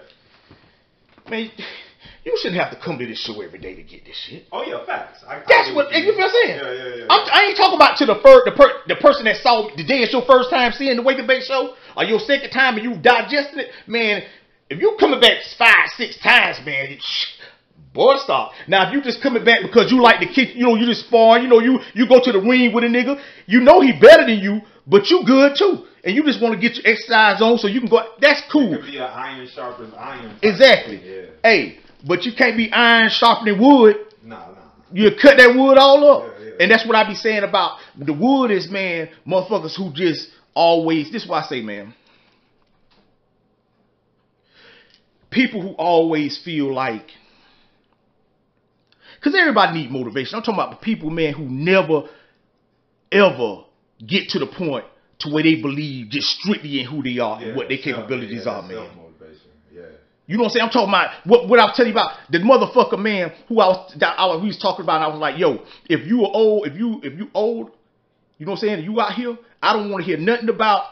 man. 1.31 1.51
You 2.29 2.37
shouldn't 2.37 2.61
have 2.61 2.71
to 2.71 2.77
come 2.79 2.99
to 2.99 3.07
this 3.07 3.25
show 3.25 3.41
every 3.41 3.59
day 3.59 3.75
to 3.75 3.83
get 3.83 4.05
this 4.05 4.15
shit. 4.29 4.45
Oh 4.53 4.61
yeah, 4.63 4.85
facts. 4.85 5.25
I, 5.27 5.37
I 5.37 5.43
That's 5.49 5.69
get 5.69 5.75
what 5.75 5.89
you 5.97 6.13
feel 6.13 6.25
I'm 6.25 6.31
saying. 6.31 6.61
Yeah, 6.61 6.73
yeah, 6.77 6.95
yeah. 6.97 7.07
I'm, 7.09 7.25
I 7.33 7.47
ain't 7.49 7.57
talking 7.57 7.77
about 7.81 7.97
to 7.97 8.05
the 8.05 8.21
first, 8.21 8.45
the 8.45 8.53
per, 8.53 8.69
the 8.87 8.97
person 8.97 9.25
that 9.25 9.37
saw 9.41 9.65
the 9.75 9.83
day 9.83 10.05
it's 10.05 10.13
your 10.13 10.27
first 10.29 10.51
time 10.51 10.73
seeing 10.73 10.97
the 10.97 11.03
Wake 11.03 11.25
Bake 11.27 11.43
show, 11.43 11.73
or 11.97 12.05
your 12.05 12.21
second 12.21 12.51
time 12.51 12.77
and 12.77 12.85
you 12.85 13.01
digested 13.01 13.59
it, 13.65 13.69
man. 13.87 14.25
If 14.69 14.79
you 14.79 14.95
coming 15.01 15.21
back 15.21 15.39
five, 15.57 15.89
six 15.97 16.19
times, 16.21 16.59
man, 16.67 16.93
it- 16.93 17.01
shh, 17.01 17.41
boy, 17.95 18.17
stop. 18.19 18.53
Now 18.69 18.87
if 18.89 18.93
you 18.93 19.01
just 19.01 19.23
coming 19.23 19.43
back 19.43 19.63
because 19.63 19.91
you 19.91 20.03
like 20.03 20.21
to 20.21 20.27
kick, 20.29 20.55
you 20.55 20.65
know, 20.69 20.77
you 20.77 20.85
just 20.85 21.07
sparring, 21.09 21.45
you 21.45 21.49
know, 21.49 21.61
you 21.61 21.81
you 21.95 22.07
go 22.07 22.21
to 22.23 22.31
the 22.31 22.41
ring 22.45 22.75
with 22.75 22.85
a 22.85 22.89
nigga, 22.89 23.19
you 23.47 23.61
know 23.61 23.81
he 23.81 23.93
better 23.99 24.27
than 24.27 24.41
you, 24.41 24.61
but 24.87 25.09
you 25.09 25.25
good 25.25 25.57
too, 25.57 25.87
and 26.05 26.15
you 26.15 26.23
just 26.25 26.43
want 26.43 26.53
to 26.53 26.61
get 26.61 26.77
your 26.77 26.85
exercise 26.93 27.41
on 27.41 27.57
so 27.57 27.69
you 27.69 27.81
can 27.81 27.89
go. 27.89 28.05
That's 28.21 28.43
cool. 28.53 28.75
It 28.75 28.83
could 28.83 28.93
be 28.93 28.99
an 28.99 29.05
iron 29.05 29.49
sharpens 29.49 29.95
iron. 29.97 30.37
Exactly. 30.43 31.01
Yeah. 31.03 31.31
Hey, 31.43 31.79
but 32.07 32.25
you 32.25 32.33
can't 32.37 32.57
be 32.57 32.71
iron 32.73 33.11
sharpening 33.11 33.61
wood. 33.61 33.97
Nah, 34.25 34.37
nah. 34.37 34.55
You 34.93 35.11
cut 35.11 35.37
that 35.37 35.55
wood 35.55 35.79
all 35.79 36.05
up. 36.11 36.35
Yeah, 36.39 36.45
yeah. 36.45 36.53
And 36.61 36.71
that's 36.71 36.87
what 36.87 36.97
I 36.97 37.07
be 37.07 37.15
saying 37.15 37.45
about 37.45 37.79
the 37.97 38.13
wood 38.13 38.51
is, 38.51 38.71
man, 38.71 39.11
motherfuckers 39.27 39.77
who 39.77 39.93
just 39.93 40.29
always, 40.55 41.11
this 41.13 41.25
is 41.25 41.29
why 41.29 41.43
I 41.43 41.47
say, 41.47 41.61
man, 41.61 41.95
people 45.31 45.61
who 45.63 45.71
always 45.71 46.41
feel 46.43 46.73
like, 46.73 47.11
because 49.17 49.39
everybody 49.39 49.81
need 49.83 49.91
motivation. 49.91 50.37
I'm 50.37 50.43
talking 50.43 50.55
about 50.55 50.71
the 50.71 50.85
people, 50.85 51.11
man, 51.11 51.35
who 51.35 51.45
never, 51.45 52.09
ever 53.11 53.65
get 54.07 54.29
to 54.31 54.39
the 54.39 54.47
point 54.47 54.85
to 55.21 55.31
where 55.33 55.43
they 55.43 55.57
believe 55.61 56.11
just 56.11 56.29
strictly 56.29 56.81
in 56.81 56.87
who 56.87 57.03
they 57.03 57.19
are 57.19 57.43
and 57.43 57.57
what 57.57 57.69
their 57.69 57.79
capabilities 57.79 58.45
yeah, 58.47 58.53
are, 58.53 58.63
man. 58.63 58.89
You 60.29 60.37
know 60.37 60.43
what 60.43 60.51
I'm 60.51 60.53
saying? 60.53 60.65
I'm 60.67 60.71
talking 60.71 60.91
about 60.91 61.11
what 61.25 61.49
what 61.49 61.59
I 61.59 61.65
was 61.65 61.75
telling 61.75 61.91
you 61.91 61.99
about 61.99 62.19
the 62.31 62.39
motherfucker 62.39 62.99
man 63.03 63.33
who 63.49 63.61
I 63.61 63.69
was 63.69 63.95
that 63.99 64.15
I 64.19 64.27
was, 64.27 64.43
we 64.43 64.49
was 64.49 64.59
talking 64.59 64.85
about. 64.85 64.97
And 64.97 65.05
I 65.05 65.09
was 65.09 65.19
like, 65.19 65.39
yo, 65.39 65.65
if 65.89 66.07
you 66.07 66.23
are 66.23 66.31
old, 66.31 66.67
if 66.67 66.77
you 66.77 67.01
if 67.03 67.19
you 67.19 67.31
old, 67.33 67.71
you 68.37 68.45
know 68.45 68.53
what 68.53 68.63
I'm 68.63 68.69
saying? 68.69 68.85
You 68.85 69.01
out 69.01 69.15
here, 69.15 69.39
I 69.63 69.73
don't 69.73 69.91
want 69.91 70.05
to 70.05 70.07
hear 70.07 70.19
nothing 70.19 70.51
about 70.51 70.85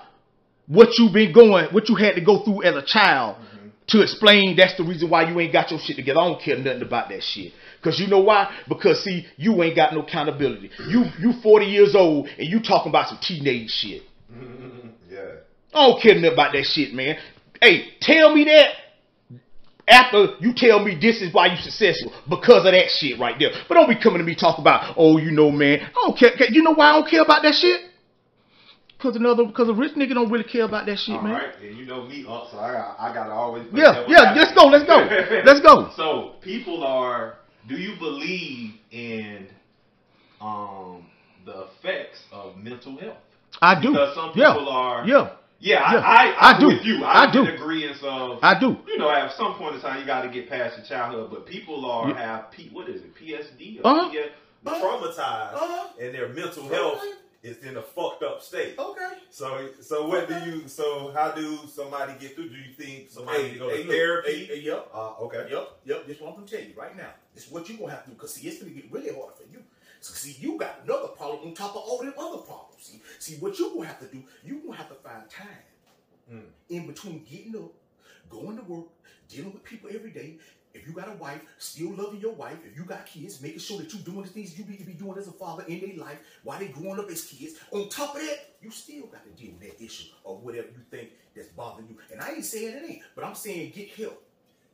what 0.66 0.98
you've 0.98 1.12
been 1.12 1.34
going, 1.34 1.66
what 1.66 1.90
you 1.90 1.96
had 1.96 2.14
to 2.14 2.22
go 2.22 2.44
through 2.44 2.62
as 2.62 2.76
a 2.76 2.82
child 2.82 3.36
mm-hmm. 3.36 3.68
to 3.88 4.00
explain 4.00 4.56
that's 4.56 4.74
the 4.78 4.84
reason 4.84 5.10
why 5.10 5.28
you 5.28 5.38
ain't 5.38 5.52
got 5.52 5.70
your 5.70 5.80
shit 5.80 5.96
together. 5.96 6.18
I 6.18 6.28
don't 6.28 6.40
care 6.40 6.56
nothing 6.56 6.82
about 6.82 7.10
that 7.10 7.22
shit. 7.22 7.52
Cause 7.84 8.00
you 8.00 8.06
know 8.06 8.20
why? 8.20 8.50
Because 8.66 9.04
see, 9.04 9.26
you 9.36 9.62
ain't 9.62 9.76
got 9.76 9.92
no 9.92 10.00
accountability. 10.00 10.70
You 10.88 11.04
you 11.20 11.34
40 11.42 11.66
years 11.66 11.94
old 11.94 12.26
and 12.38 12.48
you 12.48 12.62
talking 12.62 12.88
about 12.88 13.10
some 13.10 13.18
teenage 13.20 13.68
shit. 13.68 14.02
yeah. 15.10 15.20
I 15.74 15.88
don't 15.88 16.00
care 16.00 16.14
nothing 16.14 16.32
about 16.32 16.54
that 16.54 16.64
shit, 16.64 16.94
man. 16.94 17.18
Hey, 17.60 17.90
tell 18.00 18.34
me 18.34 18.44
that 18.44 18.70
after 19.88 20.34
you 20.40 20.52
tell 20.54 20.82
me 20.84 20.98
this 21.00 21.22
is 21.22 21.32
why 21.32 21.46
you 21.46 21.56
successful 21.56 22.12
because 22.28 22.66
of 22.66 22.72
that 22.72 22.90
shit 22.90 23.18
right 23.18 23.36
there. 23.38 23.50
But 23.68 23.74
don't 23.74 23.88
be 23.88 24.00
coming 24.00 24.18
to 24.18 24.24
me 24.24 24.34
talking 24.34 24.62
about, 24.62 24.94
oh, 24.96 25.18
you 25.18 25.30
know, 25.30 25.50
man. 25.50 25.80
I 25.80 25.92
don't 26.06 26.18
care. 26.18 26.32
You 26.50 26.62
know 26.62 26.74
why 26.74 26.90
I 26.90 26.92
don't 27.00 27.08
care 27.08 27.22
about 27.22 27.42
that 27.42 27.54
shit? 27.54 27.82
Cause 28.98 29.14
another, 29.14 29.44
cause 29.52 29.68
a 29.68 29.74
rich 29.74 29.92
nigga 29.92 30.14
don't 30.14 30.30
really 30.30 30.44
care 30.44 30.64
about 30.64 30.86
that 30.86 30.98
shit, 30.98 31.16
All 31.16 31.22
man. 31.22 31.34
right, 31.34 31.54
and 31.60 31.76
you 31.76 31.84
know 31.84 32.06
me 32.06 32.24
up, 32.26 32.48
so 32.50 32.58
I 32.58 32.72
got 32.72 32.96
I 32.98 33.12
gotta 33.12 33.30
always. 33.30 33.66
Yeah, 33.70 34.06
yeah, 34.08 34.32
let's 34.34 34.54
go, 34.54 34.64
let's 34.68 34.86
go, 34.86 34.96
let's 35.44 35.60
go. 35.60 35.90
So 35.96 36.36
people 36.40 36.82
are. 36.82 37.34
Do 37.68 37.74
you 37.76 37.98
believe 37.98 38.72
in 38.90 39.48
um 40.40 41.06
the 41.44 41.66
effects 41.66 42.22
of 42.32 42.56
mental 42.56 42.96
health? 42.96 43.18
I 43.60 43.80
do. 43.80 43.90
Because 43.90 44.14
some 44.14 44.32
yeah, 44.34 44.54
people 44.54 44.68
are. 44.70 45.06
yeah, 45.06 45.32
Yeah, 45.58 45.90
Yeah, 45.92 46.00
I, 46.00 46.26
I, 46.32 46.50
I 46.56 46.60
do. 46.60 46.66
With 46.68 46.84
you, 46.84 47.04
I 47.04 47.24
I'm 47.24 47.32
do. 47.32 47.42
in 47.42 47.54
agreement 47.54 48.02
of. 48.02 48.38
I 48.42 48.58
do. 48.58 48.76
you 48.86 48.98
know, 48.98 49.10
at 49.10 49.32
some 49.32 49.54
point 49.54 49.74
in 49.76 49.80
time, 49.80 49.98
you 50.00 50.06
got 50.06 50.22
to 50.22 50.28
get 50.28 50.48
past 50.50 50.76
your 50.76 50.86
childhood. 50.86 51.30
But 51.30 51.46
people 51.46 51.84
are 51.86 52.08
Yeah. 52.10 52.18
have 52.18 52.50
P, 52.50 52.68
what 52.72 52.88
is 52.88 53.00
it? 53.02 53.14
PSD 53.14 53.80
or 53.82 53.86
Uh-huh. 53.86 54.10
PS? 54.10 54.30
traumatized 54.82 55.54
Uh-huh. 55.54 55.88
and 56.00 56.14
their 56.14 56.28
mental 56.28 56.64
Okay. 56.66 56.74
health 56.74 57.02
is 57.42 57.58
in 57.58 57.76
a 57.76 57.82
fucked 57.82 58.22
up 58.24 58.42
state. 58.42 58.74
Okay. 58.78 59.12
So, 59.30 59.68
so 59.80 60.06
what 60.08 60.28
do 60.28 60.34
you? 60.50 60.66
So, 60.68 61.12
how 61.14 61.30
do 61.30 61.58
somebody 61.72 62.12
get 62.18 62.34
through? 62.34 62.48
Do 62.48 62.56
you 62.56 62.72
think 62.76 63.10
somebody 63.10 63.42
Hey, 63.44 63.48
can 63.50 63.58
go 63.60 63.70
to 63.70 63.76
look, 63.76 63.86
therapy? 63.88 64.32
Hey, 64.32 64.44
hey, 64.56 64.60
yep. 64.60 64.88
Uh, 64.92 65.12
okay. 65.20 65.46
Yep, 65.50 65.68
yep. 65.84 66.06
This 66.06 66.20
what 66.20 66.30
I'm 66.30 66.34
gonna 66.36 66.46
tell 66.48 66.60
you 66.60 66.74
right 66.76 66.96
now. 66.96 67.10
It's 67.36 67.48
what 67.50 67.68
you 67.68 67.76
gonna 67.76 67.92
have 67.92 68.04
to 68.04 68.10
do. 68.10 68.16
Cause 68.16 68.34
see, 68.34 68.48
it's 68.48 68.58
gonna 68.58 68.72
get 68.72 68.90
really 68.90 69.14
hard 69.14 69.34
for 69.36 69.44
you. 69.52 69.62
So 70.06 70.14
see, 70.14 70.36
you 70.40 70.56
got 70.58 70.80
another 70.84 71.08
problem 71.08 71.48
on 71.48 71.54
top 71.54 71.70
of 71.70 71.82
all 71.82 71.98
them 71.98 72.14
other 72.18 72.38
problems. 72.38 72.76
See, 72.78 73.00
see 73.18 73.34
what 73.36 73.58
you 73.58 73.72
gonna 73.74 73.88
have 73.88 73.98
to 74.00 74.06
do. 74.06 74.22
You 74.44 74.60
gonna 74.64 74.76
have 74.76 74.88
to 74.88 74.94
find 74.94 75.28
time 75.28 75.64
Mm. 76.32 76.42
in 76.70 76.86
between 76.88 77.22
getting 77.24 77.54
up, 77.56 77.72
going 78.28 78.56
to 78.56 78.62
work, 78.64 78.86
dealing 79.28 79.52
with 79.52 79.62
people 79.62 79.88
every 79.94 80.10
day. 80.10 80.38
If 80.74 80.84
you 80.86 80.92
got 80.92 81.08
a 81.08 81.12
wife, 81.12 81.40
still 81.58 81.92
loving 81.94 82.20
your 82.20 82.32
wife. 82.32 82.58
If 82.66 82.76
you 82.76 82.84
got 82.84 83.06
kids, 83.06 83.40
making 83.40 83.60
sure 83.60 83.78
that 83.78 83.92
you're 83.92 84.02
doing 84.02 84.22
the 84.22 84.28
things 84.28 84.58
you 84.58 84.64
need 84.64 84.78
to 84.80 84.84
be 84.84 84.92
doing 84.94 85.16
as 85.18 85.28
a 85.28 85.32
father 85.32 85.64
in 85.68 85.78
their 85.80 85.96
life 85.96 86.18
while 86.42 86.58
they 86.58 86.66
growing 86.68 86.98
up 86.98 87.08
as 87.10 87.22
kids. 87.24 87.54
On 87.70 87.88
top 87.88 88.16
of 88.16 88.22
that, 88.22 88.56
you 88.60 88.70
still 88.72 89.06
got 89.06 89.22
to 89.24 89.30
deal 89.40 89.52
with 89.52 89.62
that 89.70 89.82
issue 89.82 90.10
or 90.24 90.36
whatever 90.38 90.66
you 90.68 90.82
think 90.90 91.10
that's 91.34 91.48
bothering 91.48 91.88
you. 91.88 91.96
And 92.12 92.20
I 92.20 92.32
ain't 92.32 92.44
saying 92.44 92.74
it 92.76 92.90
ain't, 92.90 93.02
but 93.14 93.24
I'm 93.24 93.36
saying 93.36 93.70
get 93.74 93.90
help. 93.90 94.22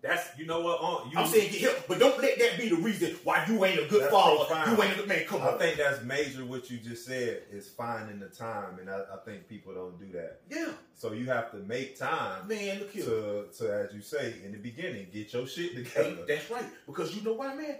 That's 0.02 0.36
you 0.36 0.46
know 0.46 0.60
what? 0.60 0.80
Uh, 0.82 1.08
you, 1.10 1.16
I'm 1.16 1.28
saying 1.28 1.52
get 1.52 1.60
help, 1.60 1.86
but 1.86 2.00
don't 2.00 2.20
let 2.20 2.36
that 2.40 2.58
be 2.58 2.68
the 2.68 2.74
reason 2.76 3.14
why 3.22 3.44
you 3.48 3.64
ain't 3.64 3.78
a 3.80 3.86
good 3.86 4.10
father. 4.10 4.44
profound. 4.44 4.76
You 4.76 4.82
ain't 4.82 4.92
a 4.94 4.96
good 4.96 5.08
man. 5.08 5.24
Come 5.28 5.42
I 5.42 5.50
on. 5.52 5.58
think 5.60 5.76
that's 5.76 6.02
major. 6.02 6.44
What 6.44 6.68
you 6.68 6.78
just 6.78 7.06
said 7.06 7.42
is 7.52 7.68
finding 7.68 8.18
the 8.18 8.26
time, 8.26 8.80
and 8.80 8.90
I, 8.90 9.02
I 9.14 9.16
think 9.24 9.46
people 9.48 9.72
don't 9.74 9.96
do 10.00 10.10
that. 10.18 10.40
yeah, 10.50 10.72
So 10.96 11.12
you 11.12 11.26
have 11.26 11.52
to 11.52 11.58
make 11.58 11.96
time 11.96 12.48
man, 12.48 12.80
look 12.80 12.90
here. 12.90 13.04
to, 13.04 13.44
to, 13.58 13.72
as 13.88 13.94
you 13.94 14.00
say 14.02 14.34
in 14.44 14.50
the 14.50 14.58
beginning, 14.58 15.06
get 15.12 15.32
your 15.32 15.46
shit 15.46 15.72
Hey, 15.74 15.84
together. 15.84 16.24
that's 16.26 16.50
right. 16.50 16.64
Because 16.84 17.14
you 17.14 17.22
know 17.22 17.34
why, 17.34 17.54
man? 17.54 17.76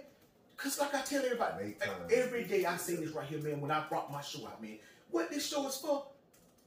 Because 0.55 0.79
like 0.79 0.95
I 0.95 1.01
tell 1.01 1.25
everybody, 1.25 1.65
Make 1.65 1.79
time. 1.83 1.91
every 2.09 2.45
day 2.45 2.63
I 2.63 2.77
say 2.77 2.95
this 2.95 3.09
right 3.09 3.27
here, 3.27 3.39
man, 3.39 3.59
when 3.59 3.69
I 3.71 3.83
brought 3.89 4.09
my 4.09 4.21
show 4.21 4.45
out, 4.47 4.61
man, 4.61 4.77
what 5.11 5.29
this 5.29 5.45
show 5.45 5.67
is 5.67 5.75
for, 5.75 6.05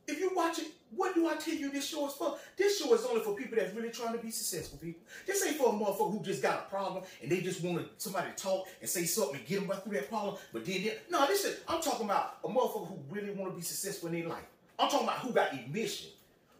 if 0.06 0.20
you 0.20 0.32
watch 0.36 0.58
it, 0.58 0.66
what 0.96 1.14
do 1.14 1.28
I 1.28 1.36
tell 1.36 1.54
you 1.54 1.70
this 1.70 1.86
show 1.86 2.06
is 2.06 2.14
for? 2.14 2.36
This 2.56 2.80
show 2.80 2.92
is 2.94 3.04
only 3.04 3.20
for 3.20 3.34
people 3.34 3.56
that's 3.56 3.74
really 3.74 3.90
trying 3.90 4.12
to 4.12 4.18
be 4.18 4.30
successful 4.30 4.78
people. 4.78 5.02
This 5.26 5.44
ain't 5.46 5.56
for 5.56 5.68
a 5.68 5.72
motherfucker 5.72 6.12
who 6.12 6.22
just 6.22 6.42
got 6.42 6.66
a 6.66 6.70
problem 6.70 7.04
and 7.22 7.30
they 7.30 7.40
just 7.40 7.62
want 7.62 7.86
somebody 7.98 8.30
to 8.34 8.42
talk 8.42 8.66
and 8.80 8.88
say 8.88 9.04
something 9.04 9.36
and 9.36 9.46
get 9.46 9.60
them 9.60 9.68
right 9.68 9.82
through 9.82 9.94
that 9.94 10.08
problem. 10.08 10.36
But 10.52 10.64
then, 10.64 10.82
then 10.82 10.94
no, 11.10 11.26
this 11.26 11.44
is, 11.44 11.58
I'm 11.68 11.80
talking 11.80 12.06
about 12.06 12.38
a 12.44 12.48
motherfucker 12.48 12.88
who 12.88 12.98
really 13.10 13.32
want 13.32 13.52
to 13.52 13.56
be 13.56 13.62
successful 13.62 14.08
in 14.08 14.20
their 14.20 14.28
life. 14.28 14.44
I'm 14.78 14.90
talking 14.90 15.06
about 15.06 15.18
who 15.20 15.32
got 15.32 15.52
a 15.52 15.64
mission, 15.70 16.10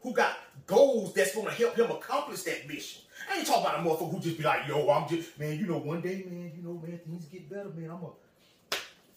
who 0.03 0.13
got 0.13 0.37
goals 0.67 1.15
that's 1.15 1.35
going 1.35 1.47
to 1.47 1.53
help 1.53 1.77
him 1.77 1.91
accomplish 1.91 2.43
that 2.43 2.69
mission. 2.69 3.03
I 3.31 3.39
ain't 3.39 3.47
talking 3.47 3.65
about 3.65 3.81
a 3.81 3.83
motherfucker 3.83 4.13
who 4.13 4.21
just 4.21 4.39
be 4.39 4.45
like, 4.45 4.69
yo, 4.69 4.89
I'm 4.91 5.09
just, 5.09 5.39
man, 5.39 5.59
you 5.59 5.67
know, 5.67 5.79
one 5.79 6.01
day, 6.01 6.25
man, 6.29 6.53
you 6.55 6.63
know, 6.63 6.81
man, 6.83 7.01
things 7.07 7.25
get 7.27 7.49
better, 7.49 7.71
man. 7.71 7.91
I'm 7.91 8.03
a, 8.03 8.11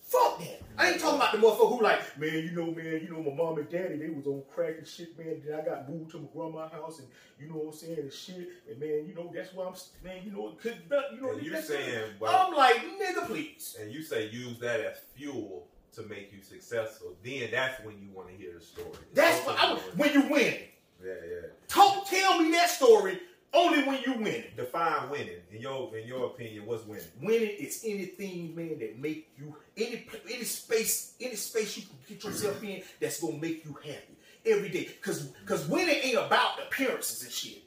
fuck 0.10 0.40
that. 0.40 0.62
I 0.78 0.92
ain't 0.92 1.00
talking 1.02 1.18
about 1.18 1.34
the 1.34 1.40
motherfucker 1.40 1.78
who 1.78 1.84
like, 1.84 2.18
man, 2.18 2.34
you 2.36 2.52
know, 2.52 2.72
man, 2.72 3.02
you 3.04 3.10
know, 3.10 3.22
my 3.22 3.36
mom 3.36 3.58
and 3.58 3.70
daddy, 3.70 3.98
they 3.98 4.10
was 4.10 4.26
on 4.28 4.44
crack 4.54 4.76
and 4.78 4.88
shit, 4.88 5.18
man. 5.18 5.42
Then 5.46 5.60
I 5.60 5.66
got 5.66 5.90
moved 5.90 6.12
to 6.12 6.20
my 6.20 6.28
grandma's 6.34 6.72
house 6.72 7.00
and, 7.00 7.08
you 7.40 7.48
know 7.50 7.56
what 7.56 7.74
I'm 7.74 7.80
saying, 7.80 8.00
and 8.00 8.14
shit. 8.14 8.48
And, 8.70 8.80
man, 8.80 9.06
you 9.06 9.14
know, 9.14 9.30
that's 9.34 9.54
why 9.54 9.66
I'm, 9.66 9.74
man, 10.04 10.22
you 10.26 10.32
know, 10.32 10.56
cause, 10.62 10.72
you 11.14 11.22
know, 11.22 11.32
And 11.32 11.44
you 11.46 11.62
saying, 11.62 12.12
well- 12.20 12.48
I'm 12.48 12.56
like, 12.56 12.78
nigga, 12.78 13.26
please. 13.28 13.78
and 13.82 13.92
you 13.92 14.02
say 14.02 14.30
use 14.30 14.58
that 14.60 14.80
as 14.80 14.98
fuel 15.16 15.68
to 15.96 16.04
make 16.04 16.32
you 16.32 16.42
successful. 16.42 17.16
Then 17.24 17.50
that's 17.52 17.84
when 17.84 18.00
you 18.02 18.08
want 18.14 18.30
to 18.30 18.36
hear 18.36 18.54
the 18.58 18.64
story. 18.64 18.90
That's 19.14 19.46
what 19.46 19.58
I, 19.60 19.76
when 19.98 20.14
you 20.14 20.22
win. 20.30 20.56
Yeah, 21.04 21.14
yeah. 21.30 21.48
Talk, 21.68 22.08
tell 22.10 22.40
me 22.42 22.52
that 22.52 22.70
story 22.70 23.20
only 23.54 23.84
when 23.84 24.02
you 24.06 24.14
win. 24.14 24.44
Define 24.56 25.10
winning 25.10 25.42
in 25.52 25.62
your 25.62 25.96
in 25.98 26.08
your 26.08 26.28
opinion. 26.28 26.66
What's 26.66 26.86
winning? 26.86 27.06
Winning 27.22 27.56
is 27.60 27.84
anything, 27.86 28.56
man, 28.56 28.80
that 28.80 29.00
make 29.00 29.30
you 29.38 29.56
any 29.78 30.08
any 30.32 30.44
space 30.44 31.14
any 31.20 31.36
space 31.36 31.78
you 31.78 31.84
can 31.84 31.98
get 32.08 32.24
yourself 32.24 32.64
in 32.64 32.82
that's 33.00 33.20
gonna 33.22 33.38
make 33.38 33.66
you 33.66 33.78
happy 33.84 34.16
every 34.46 34.70
day. 34.70 34.90
Cause 35.02 35.32
cause 35.46 35.68
winning 35.68 36.00
ain't 36.04 36.18
about 36.18 36.60
appearances 36.68 37.24
and 37.24 37.32
shit. 37.32 37.64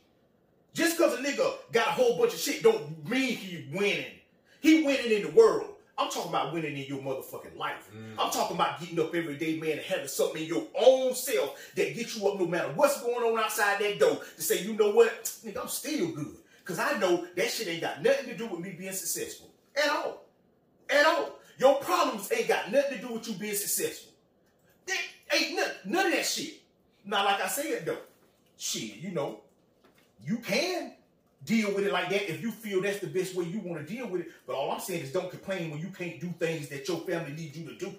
Just 0.74 0.96
cause 0.98 1.14
a 1.14 1.22
nigga 1.22 1.52
got 1.72 1.88
a 1.88 1.92
whole 1.92 2.18
bunch 2.18 2.32
of 2.32 2.38
shit 2.40 2.62
don't 2.62 3.08
mean 3.08 3.36
he 3.36 3.68
winning. 3.72 4.06
He 4.60 4.84
winning 4.84 5.10
in 5.10 5.22
the 5.22 5.30
world. 5.30 5.71
I'm 6.02 6.10
talking 6.10 6.30
about 6.30 6.52
winning 6.52 6.76
in 6.76 6.86
your 6.86 6.98
motherfucking 6.98 7.56
life. 7.56 7.90
Mm. 7.96 8.14
I'm 8.18 8.30
talking 8.30 8.56
about 8.56 8.80
getting 8.80 8.98
up 9.00 9.14
every 9.14 9.36
day, 9.36 9.58
man, 9.58 9.72
and 9.72 9.80
having 9.80 10.08
something 10.08 10.42
in 10.42 10.48
your 10.48 10.66
own 10.78 11.14
self 11.14 11.58
that 11.76 11.94
gets 11.94 12.16
you 12.16 12.28
up 12.28 12.38
no 12.38 12.46
matter 12.46 12.72
what's 12.74 13.00
going 13.02 13.22
on 13.22 13.38
outside 13.38 13.80
that 13.80 13.98
door 13.98 14.18
to 14.36 14.42
say, 14.42 14.62
you 14.62 14.74
know 14.74 14.90
what, 14.90 15.24
nigga, 15.44 15.60
I'm 15.60 15.68
still 15.68 16.08
good. 16.08 16.36
Cause 16.64 16.78
I 16.78 16.98
know 16.98 17.26
that 17.34 17.50
shit 17.50 17.68
ain't 17.68 17.80
got 17.80 18.02
nothing 18.02 18.28
to 18.28 18.36
do 18.36 18.46
with 18.46 18.60
me 18.60 18.70
being 18.78 18.92
successful. 18.92 19.50
At 19.76 19.90
all. 19.90 20.24
At 20.88 21.06
all. 21.06 21.38
Your 21.58 21.76
problems 21.76 22.30
ain't 22.32 22.48
got 22.48 22.70
nothing 22.70 22.98
to 22.98 23.06
do 23.06 23.12
with 23.14 23.28
you 23.28 23.34
being 23.34 23.54
successful. 23.54 24.12
There 24.86 24.96
ain't 25.34 25.56
none, 25.56 25.70
none 25.84 26.06
of 26.06 26.12
that 26.12 26.26
shit. 26.26 26.54
Now, 27.04 27.24
like 27.24 27.40
I 27.40 27.48
said 27.48 27.84
though, 27.86 27.98
shit, 28.56 28.96
you 28.96 29.10
know, 29.10 29.40
you 30.24 30.38
can 30.38 30.92
deal 31.44 31.74
with 31.74 31.86
it 31.86 31.92
like 31.92 32.08
that 32.10 32.30
if 32.30 32.40
you 32.42 32.50
feel 32.50 32.80
that's 32.80 33.00
the 33.00 33.06
best 33.06 33.34
way 33.34 33.44
you 33.44 33.60
want 33.60 33.86
to 33.86 33.94
deal 33.94 34.06
with 34.06 34.22
it. 34.22 34.28
But 34.46 34.54
all 34.54 34.70
I'm 34.70 34.80
saying 34.80 35.02
is 35.02 35.12
don't 35.12 35.30
complain 35.30 35.70
when 35.70 35.80
you 35.80 35.88
can't 35.88 36.20
do 36.20 36.32
things 36.38 36.68
that 36.68 36.86
your 36.88 36.98
family 36.98 37.32
needs 37.32 37.56
you 37.58 37.66
to 37.68 37.76
do. 37.76 37.94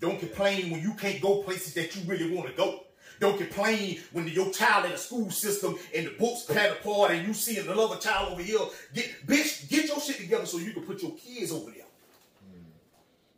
Don't 0.00 0.18
complain 0.18 0.70
when 0.70 0.82
you 0.82 0.94
can't 0.94 1.20
go 1.20 1.42
places 1.42 1.74
that 1.74 1.96
you 1.96 2.02
really 2.06 2.34
want 2.34 2.48
to 2.48 2.54
go. 2.54 2.80
Don't 3.18 3.38
complain 3.38 4.00
when 4.12 4.28
your 4.28 4.50
child 4.52 4.84
in 4.84 4.90
the 4.90 4.98
school 4.98 5.30
system 5.30 5.76
and 5.94 6.06
the 6.06 6.10
books 6.18 6.42
pad 6.42 6.72
apart 6.72 7.12
and 7.12 7.26
you 7.26 7.32
see 7.32 7.58
another 7.58 7.96
child 7.96 8.32
over 8.32 8.42
here. 8.42 8.58
Get 8.92 9.26
bitch, 9.26 9.68
get 9.70 9.86
your 9.86 10.00
shit 10.00 10.18
together 10.18 10.44
so 10.44 10.58
you 10.58 10.72
can 10.72 10.82
put 10.82 11.02
your 11.02 11.12
kids 11.12 11.50
over 11.50 11.70
there. 11.70 11.84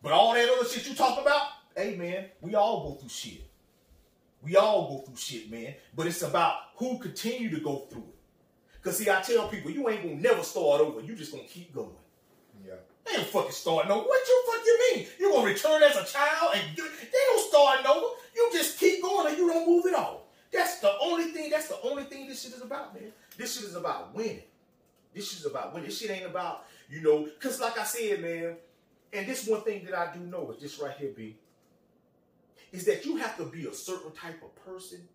But 0.02 0.12
all 0.12 0.34
that 0.34 0.48
other 0.48 0.68
shit 0.68 0.88
you 0.88 0.94
talk 0.94 1.20
about, 1.20 1.42
hey 1.76 1.94
man, 1.94 2.26
we 2.40 2.56
all 2.56 2.88
go 2.88 2.94
through 2.96 3.08
shit. 3.08 3.44
We 4.42 4.56
all 4.56 4.88
go 4.88 4.98
through 5.04 5.16
shit, 5.16 5.50
man. 5.50 5.74
But 5.94 6.06
it's 6.06 6.22
about 6.22 6.56
who 6.76 6.98
continue 6.98 7.50
to 7.50 7.60
go 7.60 7.86
through 7.90 8.06
it. 8.08 8.17
Cause 8.88 8.96
see, 8.96 9.10
I 9.10 9.20
tell 9.20 9.48
people, 9.48 9.70
you 9.70 9.86
ain't 9.90 10.02
gonna 10.02 10.14
never 10.14 10.42
start 10.42 10.80
over. 10.80 11.02
You 11.02 11.14
just 11.14 11.30
gonna 11.30 11.44
keep 11.44 11.74
going. 11.74 11.90
Yeah. 12.66 12.76
They 13.04 13.20
ain't 13.20 13.28
fucking 13.28 13.52
starting 13.52 13.92
over. 13.92 14.02
What 14.02 14.20
you 14.26 14.44
fuck 14.46 14.64
you 14.64 14.78
mean? 14.80 15.06
You 15.20 15.30
gonna 15.30 15.46
return 15.46 15.82
as 15.82 15.94
a 15.94 16.06
child 16.10 16.52
and 16.54 16.62
you, 16.74 16.88
they 16.88 17.18
don't 17.26 17.50
start 17.50 17.84
over. 17.84 18.06
You 18.34 18.48
just 18.50 18.78
keep 18.78 19.02
going 19.02 19.28
and 19.28 19.36
you 19.36 19.46
don't 19.46 19.68
move 19.68 19.84
at 19.88 19.94
all. 19.94 20.28
That's 20.50 20.78
the 20.80 20.90
only 21.02 21.24
thing. 21.24 21.50
That's 21.50 21.68
the 21.68 21.78
only 21.82 22.04
thing 22.04 22.28
this 22.28 22.42
shit 22.42 22.54
is 22.54 22.62
about, 22.62 22.94
man. 22.94 23.12
This 23.36 23.56
shit 23.56 23.64
is 23.64 23.76
about 23.76 24.14
winning. 24.14 24.40
This 25.12 25.32
shit 25.32 25.40
is 25.40 25.44
about 25.44 25.74
winning. 25.74 25.90
This 25.90 25.98
shit 25.98 26.10
ain't 26.10 26.24
about 26.24 26.64
you 26.88 27.02
know. 27.02 27.28
Cause 27.40 27.60
like 27.60 27.78
I 27.78 27.84
said, 27.84 28.22
man, 28.22 28.56
and 29.12 29.26
this 29.26 29.46
one 29.46 29.60
thing 29.64 29.84
that 29.84 29.98
I 29.98 30.14
do 30.14 30.20
know 30.20 30.50
is 30.52 30.62
this 30.62 30.80
right 30.80 30.96
here, 30.96 31.12
B. 31.14 31.36
Is 32.72 32.86
that 32.86 33.04
you 33.04 33.16
have 33.16 33.36
to 33.36 33.44
be 33.44 33.66
a 33.66 33.74
certain 33.74 34.12
type 34.12 34.42
of 34.42 34.56
person 34.64 35.06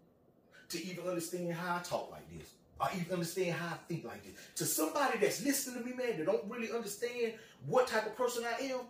to 0.69 0.85
even 0.85 1.07
understand 1.07 1.51
how 1.53 1.77
I 1.77 1.79
talk 1.79 2.11
like 2.11 2.29
this. 2.37 2.49
Or 2.79 2.87
even 2.95 3.13
understand 3.13 3.53
how 3.53 3.67
I 3.67 3.77
think 3.87 4.03
like 4.03 4.23
this. 4.23 4.33
To 4.55 4.65
somebody 4.65 5.19
that's 5.19 5.43
listening 5.43 5.83
to 5.83 5.89
me, 5.89 5.95
man, 5.95 6.17
that 6.17 6.25
don't 6.25 6.43
really 6.49 6.71
understand 6.71 7.33
what 7.65 7.87
type 7.87 8.05
of 8.05 8.15
person 8.17 8.43
I 8.43 8.63
am, 8.63 8.81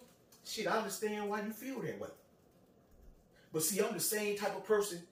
shit, 0.46 0.68
I 0.68 0.78
understand 0.78 1.30
why 1.30 1.42
you 1.42 1.52
feel 1.52 1.80
that 1.82 2.00
way. 2.00 2.10
But 3.52 3.64
see, 3.64 3.82
I'm 3.84 3.94
the 3.94 4.00
same 4.00 4.36
type 4.36 4.56
of 4.56 4.66
person 4.66 5.04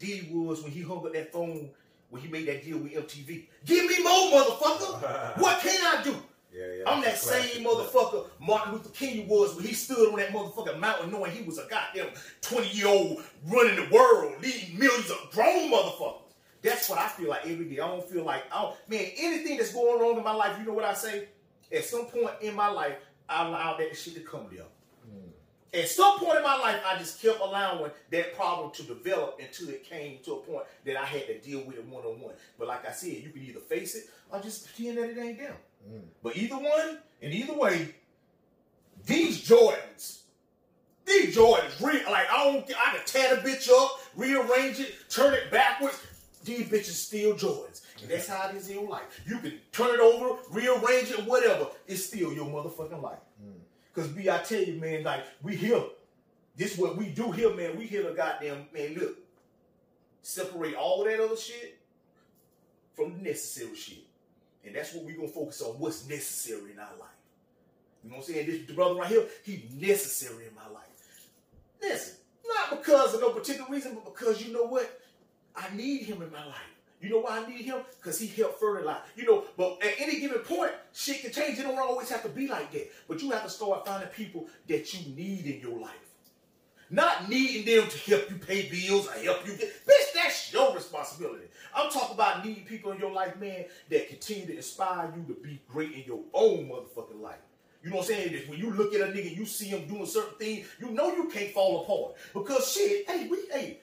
D 0.00 0.28
was 0.32 0.62
when 0.62 0.72
he 0.72 0.80
hung 0.80 1.04
up 1.06 1.12
that 1.12 1.32
phone 1.32 1.70
when 2.08 2.22
he 2.22 2.28
made 2.28 2.48
that 2.48 2.64
deal 2.64 2.78
with 2.78 2.92
MTV. 2.92 3.46
Give 3.64 3.86
me 3.86 4.02
more, 4.02 4.40
motherfucker. 4.40 5.38
what 5.38 5.60
can 5.60 5.98
I 5.98 6.02
do? 6.02 6.16
Yeah, 6.52 6.64
yeah. 6.78 6.90
I'm 6.90 7.00
that 7.02 7.10
that's 7.10 7.26
a 7.26 7.28
classic 7.28 7.52
same 7.52 7.64
motherfucker 7.64 8.26
Martin 8.40 8.72
Luther 8.72 8.88
King 8.88 9.28
was 9.28 9.54
when 9.54 9.64
he 9.64 9.72
stood 9.72 10.10
on 10.10 10.18
that 10.18 10.30
motherfucking 10.30 10.80
mountain 10.80 11.12
knowing 11.12 11.30
he 11.30 11.42
was 11.42 11.58
a 11.58 11.68
goddamn 11.68 12.08
20 12.40 12.68
year 12.70 12.88
old 12.88 13.22
running 13.46 13.76
the 13.76 13.94
world, 13.94 14.34
leading 14.42 14.76
millions 14.76 15.10
of 15.10 15.30
grown 15.30 15.70
motherfuckers. 15.70 16.29
That's 16.62 16.88
what 16.88 16.98
I 16.98 17.08
feel 17.08 17.28
like 17.28 17.46
every 17.46 17.64
day. 17.64 17.80
I 17.80 17.88
don't 17.88 18.06
feel 18.08 18.24
like, 18.24 18.42
I 18.52 18.62
don't, 18.62 18.76
man, 18.88 19.06
anything 19.16 19.56
that's 19.56 19.72
going 19.72 20.00
wrong 20.00 20.18
in 20.18 20.24
my 20.24 20.32
life, 20.32 20.58
you 20.58 20.66
know 20.66 20.74
what 20.74 20.84
I 20.84 20.94
say? 20.94 21.28
At 21.72 21.84
some 21.84 22.06
point 22.06 22.32
in 22.42 22.54
my 22.54 22.68
life, 22.68 22.96
I 23.28 23.46
allowed 23.46 23.78
that 23.78 23.96
shit 23.96 24.14
to 24.14 24.20
come 24.20 24.46
there. 24.52 24.66
Hmm. 25.04 25.30
At 25.72 25.88
some 25.88 26.18
point 26.18 26.36
in 26.36 26.42
my 26.42 26.56
life, 26.58 26.82
I 26.84 26.98
just 26.98 27.22
kept 27.22 27.40
allowing 27.40 27.90
that 28.10 28.34
problem 28.36 28.72
to 28.72 28.82
develop 28.82 29.40
until 29.40 29.70
it 29.70 29.84
came 29.88 30.18
to 30.24 30.32
a 30.32 30.36
point 30.38 30.64
that 30.84 30.96
I 30.96 31.04
had 31.04 31.26
to 31.28 31.38
deal 31.38 31.60
with 31.60 31.76
it 31.76 31.86
one 31.86 32.04
on 32.04 32.20
one. 32.20 32.34
But 32.58 32.68
like 32.68 32.86
I 32.86 32.92
said, 32.92 33.12
you 33.12 33.30
can 33.30 33.42
either 33.42 33.60
face 33.60 33.94
it 33.94 34.04
or 34.30 34.40
just 34.40 34.66
pretend 34.66 34.98
that 34.98 35.10
it 35.10 35.18
ain't 35.18 35.38
there. 35.38 35.56
Hmm. 35.88 36.00
But 36.22 36.36
either 36.36 36.56
one, 36.56 36.98
and 37.22 37.32
either 37.32 37.54
way, 37.54 37.94
these 39.06 39.48
Jordans, 39.48 40.18
These 41.06 41.36
Jordans, 41.36 41.80
real 41.80 42.02
like 42.10 42.30
I 42.30 42.44
don't, 42.44 42.64
I 42.76 42.96
can 42.96 43.06
tear 43.06 43.34
the 43.34 43.42
bitch 43.42 43.68
up, 43.70 43.90
rearrange 44.14 44.78
it, 44.80 44.94
turn 45.08 45.34
it 45.34 45.50
backwards. 45.50 45.98
These 46.42 46.68
bitches 46.68 46.94
still 46.94 47.34
Jordans, 47.34 47.82
and 48.00 48.10
that's 48.10 48.26
how 48.26 48.48
it 48.48 48.56
is 48.56 48.68
in 48.68 48.76
your 48.76 48.88
life. 48.88 49.20
You 49.26 49.38
can 49.38 49.60
turn 49.72 49.94
it 49.94 50.00
over, 50.00 50.38
rearrange 50.50 51.10
it, 51.10 51.26
whatever. 51.26 51.66
It's 51.86 52.06
still 52.06 52.32
your 52.32 52.46
motherfucking 52.46 53.02
life. 53.02 53.18
Cause 53.94 54.08
B, 54.08 54.30
I 54.30 54.38
tell 54.38 54.62
you, 54.62 54.80
man, 54.80 55.02
like 55.02 55.24
we 55.42 55.56
here. 55.56 55.82
This 56.56 56.78
what 56.78 56.96
we 56.96 57.06
do 57.10 57.32
here, 57.32 57.54
man. 57.54 57.76
We 57.76 57.86
here 57.86 58.04
to 58.04 58.14
goddamn 58.14 58.66
man. 58.72 58.94
Look, 58.94 59.18
separate 60.22 60.74
all 60.74 61.04
that 61.04 61.20
other 61.20 61.36
shit 61.36 61.78
from 62.94 63.12
the 63.14 63.22
necessary 63.30 63.74
shit, 63.74 64.04
and 64.64 64.74
that's 64.74 64.94
what 64.94 65.04
we 65.04 65.12
gonna 65.12 65.28
focus 65.28 65.60
on. 65.62 65.70
What's 65.78 66.08
necessary 66.08 66.72
in 66.72 66.78
our 66.78 66.96
life. 66.98 67.08
You 68.04 68.10
know 68.10 68.16
what 68.16 68.28
I'm 68.28 68.34
saying? 68.34 68.46
This 68.46 68.74
brother 68.74 68.94
right 68.94 69.08
here, 69.08 69.26
he 69.44 69.68
necessary 69.78 70.46
in 70.46 70.54
my 70.54 70.66
life. 70.72 71.30
Listen, 71.82 72.14
not 72.46 72.78
because 72.78 73.14
of 73.14 73.20
no 73.20 73.30
particular 73.30 73.68
reason, 73.68 73.94
but 73.94 74.14
because 74.14 74.42
you 74.44 74.52
know 74.52 74.64
what? 74.64 74.99
I 75.56 75.74
need 75.74 76.02
him 76.02 76.22
in 76.22 76.30
my 76.30 76.44
life. 76.44 76.56
You 77.00 77.08
know 77.08 77.20
why 77.20 77.38
I 77.40 77.48
need 77.48 77.64
him? 77.64 77.78
Because 77.98 78.18
he 78.18 78.26
helped 78.26 78.60
fertilize. 78.60 79.00
You 79.16 79.24
know, 79.24 79.44
but 79.56 79.82
at 79.82 79.94
any 79.98 80.20
given 80.20 80.40
point, 80.40 80.72
shit 80.92 81.22
can 81.22 81.32
change. 81.32 81.58
It 81.58 81.62
don't 81.62 81.78
always 81.78 82.10
have 82.10 82.22
to 82.24 82.28
be 82.28 82.46
like 82.46 82.70
that. 82.72 82.92
But 83.08 83.22
you 83.22 83.30
have 83.30 83.44
to 83.44 83.50
start 83.50 83.86
finding 83.86 84.08
people 84.10 84.48
that 84.68 84.92
you 84.92 85.14
need 85.14 85.46
in 85.46 85.60
your 85.60 85.80
life. 85.80 85.94
Not 86.90 87.28
needing 87.28 87.64
them 87.64 87.88
to 87.88 87.98
help 88.10 88.30
you 88.30 88.36
pay 88.36 88.68
bills 88.68 89.06
or 89.06 89.12
help 89.12 89.46
you 89.46 89.54
get. 89.54 89.86
Bitch, 89.86 90.12
that's 90.14 90.52
your 90.52 90.74
responsibility. 90.74 91.44
I'm 91.74 91.90
talking 91.90 92.14
about 92.14 92.44
needing 92.44 92.64
people 92.64 92.90
in 92.92 92.98
your 92.98 93.12
life, 93.12 93.38
man, 93.38 93.64
that 93.90 94.08
continue 94.08 94.46
to 94.46 94.56
inspire 94.56 95.10
you 95.16 95.34
to 95.34 95.40
be 95.40 95.62
great 95.68 95.92
in 95.92 96.02
your 96.04 96.20
own 96.34 96.68
motherfucking 96.68 97.20
life. 97.20 97.38
You 97.82 97.90
know 97.90 97.96
what 97.96 98.10
I'm 98.10 98.14
saying? 98.14 98.32
That 98.32 98.48
when 98.48 98.58
you 98.58 98.72
look 98.72 98.92
at 98.94 99.00
a 99.00 99.04
nigga, 99.04 99.34
you 99.34 99.46
see 99.46 99.66
him 99.66 99.86
doing 99.86 100.04
certain 100.04 100.36
things, 100.38 100.66
you 100.80 100.90
know 100.90 101.14
you 101.14 101.28
can't 101.28 101.52
fall 101.52 101.82
apart. 101.82 102.16
Because 102.34 102.70
shit, 102.72 103.08
hey, 103.08 103.26
we, 103.28 103.38
hey, 103.50 103.79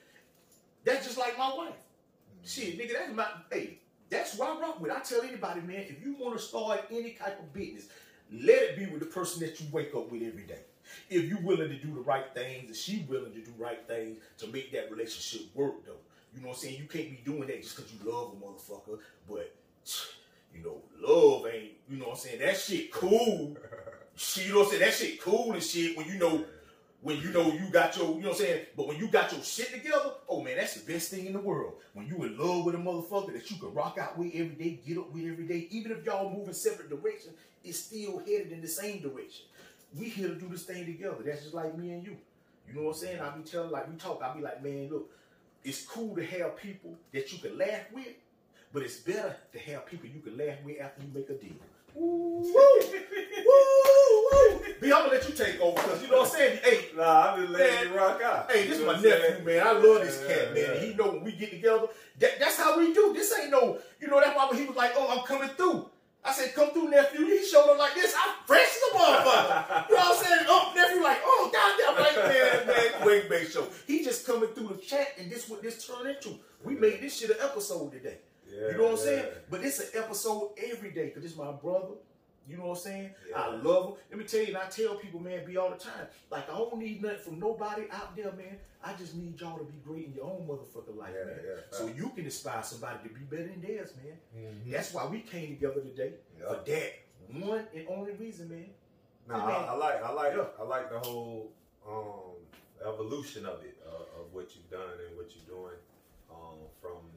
that's 0.88 1.06
just 1.06 1.18
like 1.18 1.38
my 1.38 1.54
wife. 1.54 1.70
Mm-hmm. 1.70 2.46
Shit, 2.46 2.80
nigga, 2.80 2.94
that's 2.94 3.14
my, 3.14 3.28
hey, 3.52 3.80
that's 4.10 4.38
what 4.38 4.58
I 4.58 4.62
rock 4.62 4.80
with. 4.80 4.92
I 4.92 5.00
tell 5.00 5.22
anybody, 5.22 5.62
man, 5.62 5.86
if 5.90 6.04
you 6.04 6.16
want 6.18 6.38
to 6.38 6.44
start 6.44 6.86
any 6.90 7.12
type 7.12 7.40
of 7.40 7.54
business, 7.54 7.90
let 8.32 8.62
it 8.64 8.78
be 8.78 8.86
with 8.86 9.02
the 9.02 9.06
person 9.06 9.42
that 9.42 9.60
you 9.60 9.68
wake 9.72 9.94
up 9.96 10.12
with 10.12 10.24
every 10.24 10.44
day. 10.44 10.62
If 11.10 11.26
you're 11.26 11.42
willing 11.42 11.70
to 11.70 11.78
do 11.78 11.94
the 11.94 12.00
right 12.00 12.26
things, 12.34 12.68
and 12.68 12.76
she 12.76 13.06
willing 13.10 13.34
to 13.34 13.40
do 13.40 13.52
right 13.58 13.86
things 13.88 14.20
to 14.38 14.48
make 14.48 14.72
that 14.72 14.90
relationship 14.90 15.54
work, 15.54 15.86
though. 15.86 15.94
You 16.34 16.42
know 16.42 16.50
what 16.50 16.58
I'm 16.58 16.62
saying? 16.62 16.78
You 16.78 16.88
can't 16.88 17.10
be 17.10 17.22
doing 17.26 17.48
that 17.48 17.62
just 17.62 17.76
because 17.76 17.92
you 17.92 18.00
love 18.10 18.34
a 18.34 18.46
motherfucker, 18.46 19.00
but 19.28 19.54
you 20.56 20.64
know, 20.64 20.82
love 21.02 21.48
ain't, 21.54 21.74
you 21.90 21.98
know 21.98 22.06
what 22.06 22.12
I'm 22.12 22.18
saying? 22.18 22.40
That 22.40 22.58
shit 22.58 22.92
cool. 22.92 23.58
You 24.34 24.52
know 24.52 24.60
what 24.62 24.66
I'm 24.66 24.70
saying? 24.72 24.82
That 24.82 24.94
shit 24.96 25.22
cool 25.22 25.54
and 25.54 25.62
shit 25.62 25.96
when 25.96 26.08
you 26.08 26.18
know 26.18 26.44
when 27.02 27.22
you 27.22 27.30
know 27.32 27.52
you 27.52 27.70
got 27.72 27.96
your, 27.96 28.16
you 28.16 28.22
know 28.22 28.30
what 28.30 28.40
I'm 28.40 28.46
saying? 28.46 28.66
But 28.76 28.88
when 28.88 28.98
you 28.98 29.08
got 29.08 29.32
your 29.32 29.44
shit 29.44 29.72
together, 29.72 30.12
oh 30.28 30.42
man, 30.42 30.58
that's 30.58 30.74
the 30.76 30.92
best 30.92 31.12
thing 31.12 31.28
in 31.28 31.34
the 31.34 31.40
world. 31.40 31.74
When 31.94 32.08
you 32.08 32.24
in 32.24 32.38
love 32.38 32.66
with 32.66 32.76
a 32.76 32.80
motherfucker 32.80 33.34
that 33.34 33.50
you 33.52 33.58
can 33.58 33.74
rock 33.74 33.98
out 34.00 34.18
with 34.18 34.32
every 34.34 34.56
day, 34.56 34.80
get 34.86 34.98
up 34.98 35.14
with 35.14 35.26
every 35.26 35.46
day, 35.46 35.68
even 35.70 35.92
if 35.92 36.04
y'all 36.06 36.34
move 36.34 36.48
in 36.48 36.54
separate 36.54 36.90
directions, 36.90 37.36
it's 37.64 37.78
still 37.80 38.20
headed 38.20 38.52
in 38.52 38.62
the 38.62 38.68
same 38.68 39.02
direction. 39.02 39.46
We 39.98 40.10
here 40.10 40.30
to 40.30 40.36
do 40.36 40.48
this 40.50 40.64
thing 40.64 40.86
together. 40.86 41.18
That's 41.24 41.44
just 41.44 41.54
like 41.54 41.78
me 41.78 41.92
and 41.92 42.04
you. 42.06 42.18
You 42.68 42.74
know 42.76 42.88
what 42.88 42.96
I'm 42.96 43.02
saying? 43.02 43.22
I 43.22 43.30
be 43.30 43.44
telling, 43.44 43.72
like 43.72 43.90
we 43.90 43.96
talk, 43.96 44.22
I 44.22 44.34
be 44.36 44.42
like, 44.42 44.64
man, 44.64 44.90
look, 44.90 45.10
it's 45.64 45.86
cool 45.86 46.16
to 46.16 46.26
have 46.26 46.58
people 46.58 46.96
that 47.14 47.32
you 47.32 47.40
can 47.40 47.58
laugh 47.58 47.92
with, 47.94 48.08
but 48.74 48.84
it's 48.84 48.98
better 48.98 49.36
to 49.54 49.60
have 49.60 49.86
people 49.86 50.10
you 50.10 50.20
can 50.20 50.38
laugh 50.38 50.58
with 50.66 50.82
after 50.82 51.02
you 51.04 51.10
make 51.14 51.30
a 51.30 51.34
deal. 51.34 51.54
Woo, 51.98 52.42
woo, 52.54 54.28
woo. 54.32 54.60
B, 54.80 54.94
I'm 54.94 55.04
gonna 55.04 55.14
let 55.14 55.28
you 55.28 55.34
take 55.34 55.60
over 55.60 55.74
because 55.82 56.02
you 56.04 56.10
know 56.10 56.20
what 56.20 56.28
I'm 56.30 56.36
saying. 56.36 56.60
Hey, 56.64 56.88
Nah, 56.98 57.34
I'm 57.34 57.42
just 57.42 57.54
letting 57.54 57.92
you 57.92 57.98
rock 57.98 58.22
out. 58.24 58.52
Hey, 58.52 58.68
this 58.68 58.80
is 58.80 58.86
my 58.86 59.00
nephew, 59.00 59.46
man. 59.46 59.66
I 59.68 59.72
love 59.72 60.02
this 60.02 60.26
cat, 60.28 60.54
man. 60.54 60.72
And 60.72 60.80
he 60.84 60.94
know 60.96 61.12
when 61.12 61.24
we 61.24 61.32
get 61.32 61.52
together, 61.52 61.88
that, 62.18 62.40
that's 62.40 62.58
how 62.58 62.78
we 62.78 62.92
do. 62.92 63.14
This 63.14 63.32
ain't 63.40 63.52
no, 63.52 63.78
you 64.02 64.08
know, 64.08 64.20
that's 64.20 64.36
why 64.36 64.48
when 64.50 64.60
he 64.60 64.66
was 64.66 64.76
like, 64.76 64.94
oh, 64.96 65.16
I'm 65.16 65.24
coming 65.26 65.50
through. 65.50 65.90
I 66.26 66.34
said, 66.34 66.56
come 66.56 66.72
through, 66.72 66.90
nephew. 66.90 67.26
He 67.28 67.46
showed 67.46 67.70
up 67.72 67.78
like 67.78 67.94
this. 67.94 68.14
I'm 68.18 68.34
fresh 68.46 68.68
as 68.68 68.92
a 68.92 68.98
motherfucker. 68.98 69.90
you 69.90 69.96
know 69.96 70.02
what 70.02 70.18
I'm 70.18 70.26
saying? 70.26 70.46
Oh, 70.48 70.74
nephew, 70.76 71.04
like, 71.04 71.20
oh, 71.24 71.52
goddamn, 71.54 71.96
I'm 71.96 72.04
like, 72.04 72.34
man, 72.34 72.68
man, 72.68 73.08
wait, 73.08 73.30
make 73.30 73.50
show. 73.52 73.68
He 73.86 74.04
just 74.04 74.26
coming 74.26 74.50
through 74.50 74.70
the 74.70 74.78
chat, 74.78 75.10
and 75.20 75.32
this 75.32 75.48
what 75.48 75.62
this 75.62 75.86
turned 75.86 76.10
into. 76.10 76.36
We 76.64 76.74
made 76.76 77.00
this 77.00 77.18
shit 77.18 77.30
an 77.30 77.38
episode 77.42 77.92
today. 77.92 78.18
Yeah, 78.50 78.72
you 78.72 78.78
know 78.78 78.84
what 78.84 78.92
I'm 78.94 78.98
saying? 78.98 79.26
But 79.50 79.64
it's 79.64 79.80
an 79.80 79.88
episode 79.96 80.52
every 80.72 80.92
day 80.92 81.06
because 81.06 81.26
it's 81.26 81.36
my 81.38 81.52
brother. 81.52 81.96
You 82.50 82.56
know 82.56 82.68
what 82.68 82.78
I'm 82.78 82.84
saying? 82.84 83.10
Yeah. 83.30 83.42
I 83.42 83.56
love 83.56 83.88
him. 83.90 83.94
Let 84.10 84.20
me 84.20 84.24
tell 84.26 84.40
you, 84.40 84.48
and 84.48 84.58
I 84.58 84.68
tell 84.70 84.96
people, 84.96 85.20
man, 85.20 85.46
be 85.46 85.58
all 85.58 85.70
the 85.70 85.76
time. 85.76 86.08
Like, 86.32 86.50
I 86.50 86.58
don't 86.58 86.78
need 86.78 87.02
nothing 87.02 87.18
from 87.20 87.40
nobody 87.40 87.84
out 87.92 88.16
there, 88.16 88.32
man. 88.32 88.58
I 88.82 88.94
just 88.94 89.16
need 89.16 89.40
y'all 89.42 89.58
to 89.58 89.66
be 89.66 89.74
great 89.86 90.06
in 90.06 90.14
your 90.14 90.24
own 90.26 90.48
motherfucking 90.48 90.96
life, 90.98 91.12
Yeah, 91.14 91.26
man. 91.26 91.40
yeah, 91.46 91.62
so 91.72 91.88
you 91.88 92.08
can 92.16 92.24
inspire 92.24 92.64
somebody 92.64 93.00
to 93.04 93.10
be 93.14 93.20
better 93.22 93.48
than 93.50 93.62
theirs, 93.62 93.92
man. 94.02 94.18
Mhm. 94.66 94.72
That's 94.72 94.94
why 94.94 95.06
we 95.08 95.20
came 95.22 95.56
together 95.56 95.82
today 95.82 96.14
for 96.40 96.56
that 96.66 96.94
one 97.34 97.68
and 97.76 97.86
only 97.90 98.14
reason, 98.14 98.50
man. 98.50 98.70
Nah. 99.28 99.46
I, 99.46 99.66
I 99.66 99.74
like, 99.76 100.02
I 100.04 100.12
like. 100.14 100.34
I 100.58 100.64
like 100.64 100.90
the 100.90 101.00
whole 101.00 101.52
um, 101.86 102.38
evolution 102.86 103.46
of 103.46 103.62
it, 103.64 103.78
uh, 103.86 104.22
of 104.22 104.34
what 104.34 104.56
you've 104.56 104.70
done 104.70 104.94
and 105.06 105.18
what 105.18 105.28
you're 105.36 105.58
doing, 105.58 105.76
um, 106.32 106.60
from 106.82 106.92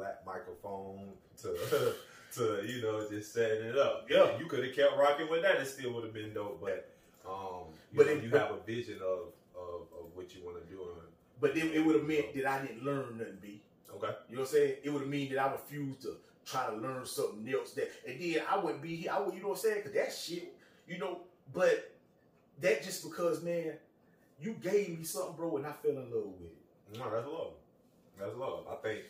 black 0.00 0.24
microphone 0.24 1.12
to 1.42 1.94
to 2.34 2.62
you 2.66 2.80
know 2.82 3.06
just 3.08 3.32
setting 3.34 3.64
it 3.66 3.76
up. 3.76 4.06
Yeah. 4.08 4.38
you 4.38 4.46
could 4.46 4.64
have 4.64 4.74
kept 4.74 4.96
rocking 4.96 5.28
with 5.30 5.42
that; 5.42 5.56
it 5.56 5.66
still 5.66 5.92
would 5.94 6.04
have 6.04 6.14
been 6.14 6.32
dope. 6.32 6.60
But 6.60 6.90
um, 7.28 7.64
But 7.94 8.06
know, 8.06 8.12
it- 8.12 8.22
you 8.24 8.30
have 8.30 8.50
a 8.52 8.60
vision 8.66 8.98
of 9.02 9.32
of, 9.54 9.80
of 9.98 10.06
what 10.14 10.34
you 10.34 10.42
want 10.44 10.56
to 10.62 10.64
do. 10.74 10.80
And, 10.82 11.08
But 11.40 11.54
then 11.54 11.68
it 11.72 11.84
would 11.84 11.96
have 11.96 12.04
meant 12.06 12.32
that 12.34 12.46
I 12.46 12.62
didn't 12.64 12.82
learn 12.82 13.18
nothing, 13.18 13.38
B. 13.42 13.60
okay, 13.94 14.12
You 14.30 14.36
know 14.36 14.42
what 14.42 14.48
I'm 14.48 14.54
saying? 14.54 14.76
It 14.82 14.90
would 14.90 15.02
have 15.02 15.10
mean 15.10 15.32
that 15.34 15.38
I 15.44 15.52
refused 15.52 16.00
to 16.02 16.16
try 16.46 16.66
to 16.70 16.76
learn 16.76 17.04
something 17.04 17.46
else 17.52 17.72
that, 17.72 17.90
and 18.08 18.18
then 18.20 18.42
I 18.50 18.56
wouldn't 18.56 18.80
be 18.82 18.96
here. 18.96 19.12
I 19.12 19.20
would, 19.20 19.34
you 19.34 19.42
know 19.42 19.48
what 19.48 19.58
I'm 19.58 19.70
saying? 19.70 19.82
Cause 19.82 19.92
that 19.92 20.12
shit, 20.12 20.54
you 20.88 20.96
know. 20.98 21.20
But 21.52 21.92
that 22.62 22.82
just 22.82 23.02
because, 23.04 23.42
man, 23.42 23.74
you 24.40 24.52
gave 24.62 24.98
me 24.98 25.04
something, 25.04 25.36
bro, 25.36 25.56
and 25.58 25.66
I 25.66 25.72
fell 25.72 25.90
in 25.92 26.10
love 26.10 26.32
with 26.40 26.50
it. 26.52 26.98
no, 26.98 27.10
that's 27.10 27.26
love. 27.26 27.52
That's 28.18 28.36
love. 28.36 28.64
I 28.70 28.74
think 28.76 29.00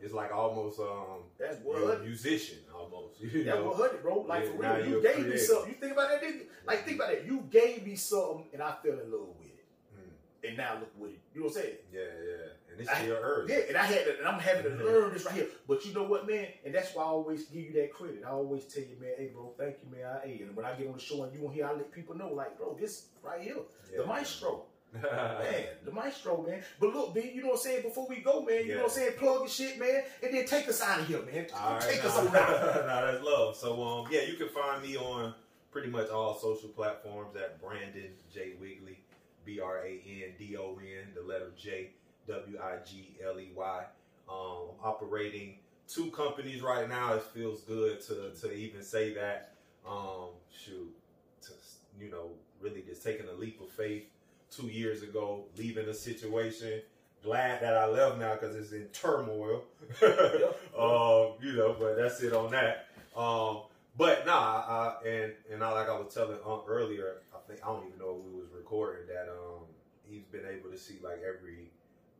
it's 0.00 0.14
like 0.14 0.32
almost 0.32 0.80
um, 0.80 1.24
That's 1.38 1.56
a 1.58 1.98
musician 2.02 2.58
almost. 2.74 3.20
You 3.20 3.44
That's 3.44 3.60
what 3.60 3.76
hundred, 3.76 4.02
bro. 4.02 4.20
Like 4.22 4.44
Yeah, 4.44 4.50
for 4.52 4.62
real, 4.78 4.86
you 4.88 5.02
gave 5.02 5.26
me 5.26 5.36
something. 5.36 5.68
You 5.68 5.74
think 5.80 5.92
about 5.92 6.08
that, 6.10 6.22
nigga? 6.22 6.42
Like 6.66 6.84
think 6.84 6.96
about 6.96 7.10
that. 7.10 7.26
You 7.26 7.44
gave 7.50 7.84
me 7.86 7.96
something, 7.96 8.46
and 8.52 8.62
I 8.62 8.74
fell 8.82 8.92
in 8.98 9.10
love 9.12 9.28
with 9.38 9.48
it. 9.48 9.64
Mm. 9.94 10.48
And 10.48 10.56
now 10.56 10.74
look 10.80 10.92
with 10.98 11.10
it. 11.12 11.20
You 11.34 11.40
know 11.40 11.46
what 11.46 11.56
I'm 11.56 11.62
saying? 11.62 11.76
Yeah, 11.92 12.00
yeah, 12.00 12.72
and 12.72 12.80
it's 12.80 12.88
I- 12.90 13.02
still 13.02 13.16
early. 13.16 13.52
Yeah, 13.52 13.60
and 13.68 13.76
I 13.76 13.84
had 13.84 14.04
to, 14.06 14.18
and 14.18 14.26
I'm 14.28 14.40
having 14.40 14.64
to 14.64 14.70
Mhm. 14.70 14.84
learn 14.84 15.12
this 15.12 15.24
right 15.26 15.34
here. 15.34 15.48
But 15.68 15.84
you 15.84 15.92
know 15.92 16.04
what, 16.04 16.26
man? 16.26 16.48
And 16.64 16.74
that's 16.74 16.94
why 16.94 17.02
I 17.02 17.06
always 17.06 17.44
give 17.44 17.62
you 17.62 17.72
that 17.74 17.92
credit. 17.92 18.22
I 18.26 18.30
always 18.30 18.64
tell 18.64 18.82
you, 18.82 18.96
man, 19.00 19.12
hey, 19.18 19.28
bro, 19.34 19.52
thank 19.58 19.76
you, 19.82 19.90
man. 19.96 20.06
I, 20.06 20.26
hey, 20.26 20.42
and 20.42 20.56
when 20.56 20.64
I 20.64 20.72
get 20.74 20.86
on 20.88 20.94
the 20.94 21.00
show 21.00 21.22
and 21.24 21.32
you 21.38 21.46
on 21.46 21.52
here, 21.52 21.66
I 21.66 21.72
let 21.72 21.92
people 21.92 22.16
know, 22.16 22.32
like, 22.32 22.56
bro, 22.56 22.74
this 22.80 23.06
right 23.22 23.40
here, 23.42 23.56
the 23.94 24.00
Yeah. 24.02 24.06
maestro, 24.08 24.64
man, 24.92 25.64
the 25.84 25.92
maestro, 25.92 26.44
man. 26.46 26.62
But 26.78 26.94
look, 26.94 27.14
B, 27.14 27.32
you 27.34 27.42
know 27.42 27.48
what 27.48 27.54
I'm 27.54 27.60
saying? 27.60 27.82
Before 27.82 28.06
we 28.08 28.16
go, 28.16 28.42
man, 28.42 28.66
you 28.66 28.74
know 28.74 28.82
what 28.82 28.90
I'm 28.90 28.90
saying? 28.90 29.12
Plug 29.18 29.40
your 29.40 29.48
shit, 29.48 29.78
man, 29.78 30.02
and 30.22 30.34
then 30.34 30.46
take 30.46 30.68
us 30.68 30.82
out 30.82 31.00
of 31.00 31.06
here, 31.06 31.22
man. 31.22 31.46
All 31.54 31.74
right, 31.74 31.82
take 31.82 32.02
nah, 32.02 32.10
us 32.10 32.18
out. 32.34 32.86
nah, 32.86 33.00
that's 33.02 33.24
love. 33.24 33.56
So 33.56 33.82
um, 33.82 34.06
yeah, 34.10 34.22
you 34.22 34.34
can 34.34 34.48
find 34.48 34.82
me 34.82 34.96
on 34.96 35.34
pretty 35.70 35.88
much 35.88 36.08
all 36.10 36.38
social 36.38 36.68
platforms 36.70 37.36
at 37.36 37.60
Brandon 37.60 38.10
J 38.32 38.52
Wigley, 38.60 38.98
B 39.44 39.60
R 39.60 39.84
A 39.84 39.90
N 39.90 40.34
D 40.38 40.56
O 40.56 40.78
N, 40.80 41.08
the 41.14 41.22
letter 41.22 41.52
J 41.56 41.90
W 42.26 42.58
I 42.62 42.76
G 42.84 43.16
L 43.24 43.38
E 43.38 43.50
Y. 43.54 43.84
Um, 44.28 44.70
I'm 44.82 44.90
operating 44.90 45.56
two 45.88 46.10
companies 46.10 46.62
right 46.62 46.88
now. 46.88 47.14
It 47.14 47.22
feels 47.22 47.62
good 47.62 48.00
to 48.02 48.32
to 48.40 48.52
even 48.52 48.82
say 48.82 49.14
that. 49.14 49.54
Um, 49.88 50.30
shoot, 50.52 50.94
to, 51.42 51.52
you 51.98 52.10
know, 52.10 52.32
really 52.60 52.82
just 52.82 53.02
taking 53.02 53.26
a 53.28 53.32
leap 53.32 53.60
of 53.60 53.70
faith. 53.70 54.04
Two 54.50 54.66
years 54.66 55.02
ago, 55.02 55.44
leaving 55.56 55.88
a 55.88 55.94
situation. 55.94 56.82
Glad 57.22 57.60
that 57.62 57.76
I 57.76 57.86
left 57.86 58.18
now 58.18 58.34
because 58.34 58.56
it's 58.56 58.72
in 58.72 58.86
turmoil. 58.86 59.64
um, 60.02 61.34
you 61.42 61.52
know, 61.56 61.76
but 61.78 61.96
that's 61.96 62.22
it 62.22 62.32
on 62.32 62.50
that. 62.52 62.86
Um, 63.16 63.62
but 63.96 64.24
nah, 64.24 64.32
I, 64.32 64.94
and 65.06 65.32
and 65.52 65.62
I, 65.62 65.72
like 65.72 65.88
I 65.88 65.98
was 65.98 66.14
telling 66.14 66.38
Unc 66.46 66.64
earlier, 66.68 67.18
I 67.34 67.38
think 67.46 67.60
I 67.62 67.66
don't 67.66 67.86
even 67.86 67.98
know 67.98 68.18
if 68.18 68.32
we 68.32 68.40
was 68.40 68.50
recording 68.56 69.06
that. 69.08 69.28
Um, 69.28 69.64
he's 70.08 70.24
been 70.24 70.46
able 70.46 70.70
to 70.70 70.78
see 70.78 70.98
like 71.02 71.20
every, 71.22 71.70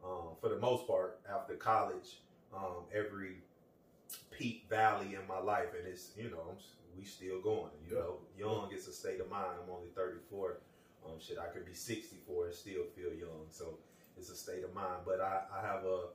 um, 0.04 0.36
for 0.40 0.48
the 0.48 0.58
most 0.58 0.86
part, 0.86 1.20
after 1.32 1.54
college, 1.54 2.20
um, 2.54 2.84
every 2.94 3.36
peak 4.30 4.66
valley 4.68 5.14
in 5.14 5.26
my 5.28 5.38
life, 5.38 5.68
and 5.78 5.86
it's 5.86 6.10
you 6.16 6.30
know 6.30 6.42
I'm, 6.50 6.56
we 6.98 7.04
still 7.04 7.40
going. 7.40 7.70
You 7.88 7.94
know, 7.94 8.14
young 8.38 8.70
is 8.74 8.88
a 8.88 8.92
state 8.92 9.20
of 9.20 9.30
mind. 9.30 9.50
I'm 9.62 9.72
only 9.72 9.88
34. 9.94 10.58
Um, 11.06 11.18
shit, 11.18 11.38
I 11.38 11.46
could 11.46 11.64
be 11.66 11.74
64 11.74 12.46
and 12.46 12.54
still 12.54 12.84
feel 12.96 13.10
young. 13.10 13.46
So 13.50 13.78
it's 14.18 14.30
a 14.30 14.36
state 14.36 14.64
of 14.64 14.74
mind. 14.74 15.02
But 15.06 15.20
I, 15.20 15.42
I 15.56 15.66
have 15.66 15.84
a 15.84 16.08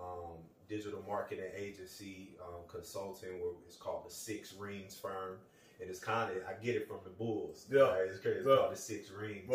um, 0.00 0.38
digital 0.68 1.02
marketing 1.06 1.50
agency 1.56 2.30
um, 2.42 2.62
consulting 2.68 3.40
where 3.40 3.52
it's 3.66 3.76
called 3.76 4.06
the 4.06 4.12
Six 4.12 4.54
Rings 4.54 4.96
Firm. 5.00 5.36
And 5.80 5.90
it's 5.90 5.98
kind 5.98 6.30
of, 6.30 6.36
I 6.48 6.52
get 6.64 6.76
it 6.76 6.86
from 6.86 6.98
the 7.04 7.10
Bulls. 7.10 7.66
Yeah. 7.70 7.80
Right? 7.82 8.08
It's 8.08 8.20
crazy. 8.20 8.38
It's 8.38 8.46
Yeah. 8.48 8.56
called 8.56 8.72
the 8.72 8.76
Six 8.76 9.10
Rings. 9.10 9.50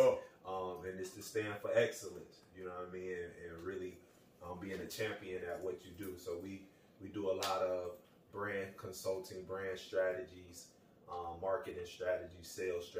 Um, 0.47 0.77
and 0.87 0.99
it's 0.99 1.11
to 1.11 1.21
stand 1.21 1.55
for 1.61 1.71
excellence. 1.75 2.41
You 2.57 2.65
know 2.65 2.71
what 2.71 2.89
I 2.89 2.93
mean, 2.93 3.11
and, 3.11 3.53
and 3.55 3.63
really 3.63 3.97
um, 4.43 4.57
being 4.59 4.79
a 4.79 4.85
champion 4.87 5.41
at 5.49 5.61
what 5.63 5.79
you 5.85 5.91
do. 5.97 6.13
So 6.17 6.37
we 6.41 6.61
we 7.01 7.07
do 7.09 7.29
a 7.31 7.35
lot 7.35 7.61
of 7.61 7.91
brand 8.33 8.75
consulting, 8.77 9.43
brand 9.43 9.77
strategies, 9.79 10.67
um, 11.09 11.39
marketing 11.41 11.85
strategies, 11.85 12.47
sales 12.47 12.85
strategies 12.87 12.98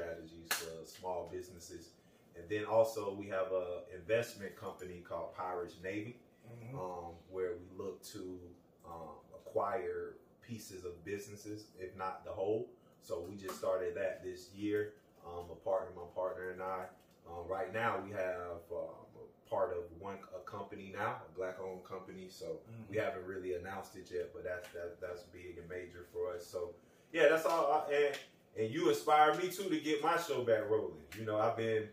small 1.00 1.28
businesses. 1.32 1.90
And 2.36 2.48
then 2.48 2.64
also 2.64 3.12
we 3.14 3.26
have 3.28 3.52
a 3.52 3.82
investment 3.94 4.56
company 4.56 5.02
called 5.08 5.34
Pirates 5.34 5.76
Navy, 5.82 6.16
Mhm. 6.50 6.74
um, 6.74 7.14
where 7.30 7.54
we 7.56 7.66
look 7.76 8.02
to 8.04 8.40
um, 8.86 9.16
acquire 9.34 10.14
pieces 10.42 10.84
of 10.84 11.04
businesses, 11.04 11.66
if 11.78 11.94
not 11.96 12.24
the 12.24 12.30
whole. 12.32 12.68
So 13.02 13.20
we 13.20 13.36
just 13.36 13.56
started 13.56 13.94
that 13.96 14.22
this 14.22 14.52
year. 14.54 14.94
Um, 15.24 15.50
a 15.50 15.54
partner, 15.54 15.90
my 15.94 16.06
partner 16.14 16.50
and 16.50 16.62
I. 16.62 16.86
Um, 17.28 17.46
right 17.46 17.72
now 17.72 18.00
we 18.00 18.10
have 18.12 18.62
um, 18.72 19.04
a 19.16 19.48
part 19.50 19.72
of 19.72 19.84
one 20.00 20.18
a 20.34 20.40
company 20.50 20.92
now, 20.92 21.22
a 21.28 21.36
black-owned 21.36 21.84
company. 21.84 22.28
So 22.30 22.60
we 22.88 22.96
haven't 22.96 23.26
really 23.26 23.54
announced 23.54 23.96
it 23.96 24.10
yet, 24.10 24.32
but 24.32 24.44
that's 24.44 24.68
that, 24.70 25.00
that's 25.00 25.22
big 25.24 25.58
and 25.58 25.68
major 25.68 26.06
for 26.12 26.32
us. 26.34 26.46
So 26.46 26.74
yeah, 27.12 27.28
that's 27.28 27.44
all. 27.46 27.86
I, 27.88 27.92
and 27.92 28.18
and 28.58 28.70
you 28.70 28.88
inspire 28.88 29.34
me 29.34 29.48
too 29.48 29.68
to 29.68 29.78
get 29.80 30.02
my 30.02 30.16
show 30.18 30.42
back 30.42 30.68
rolling. 30.68 30.98
You 31.18 31.24
know, 31.24 31.38
I've 31.38 31.56
been, 31.56 31.88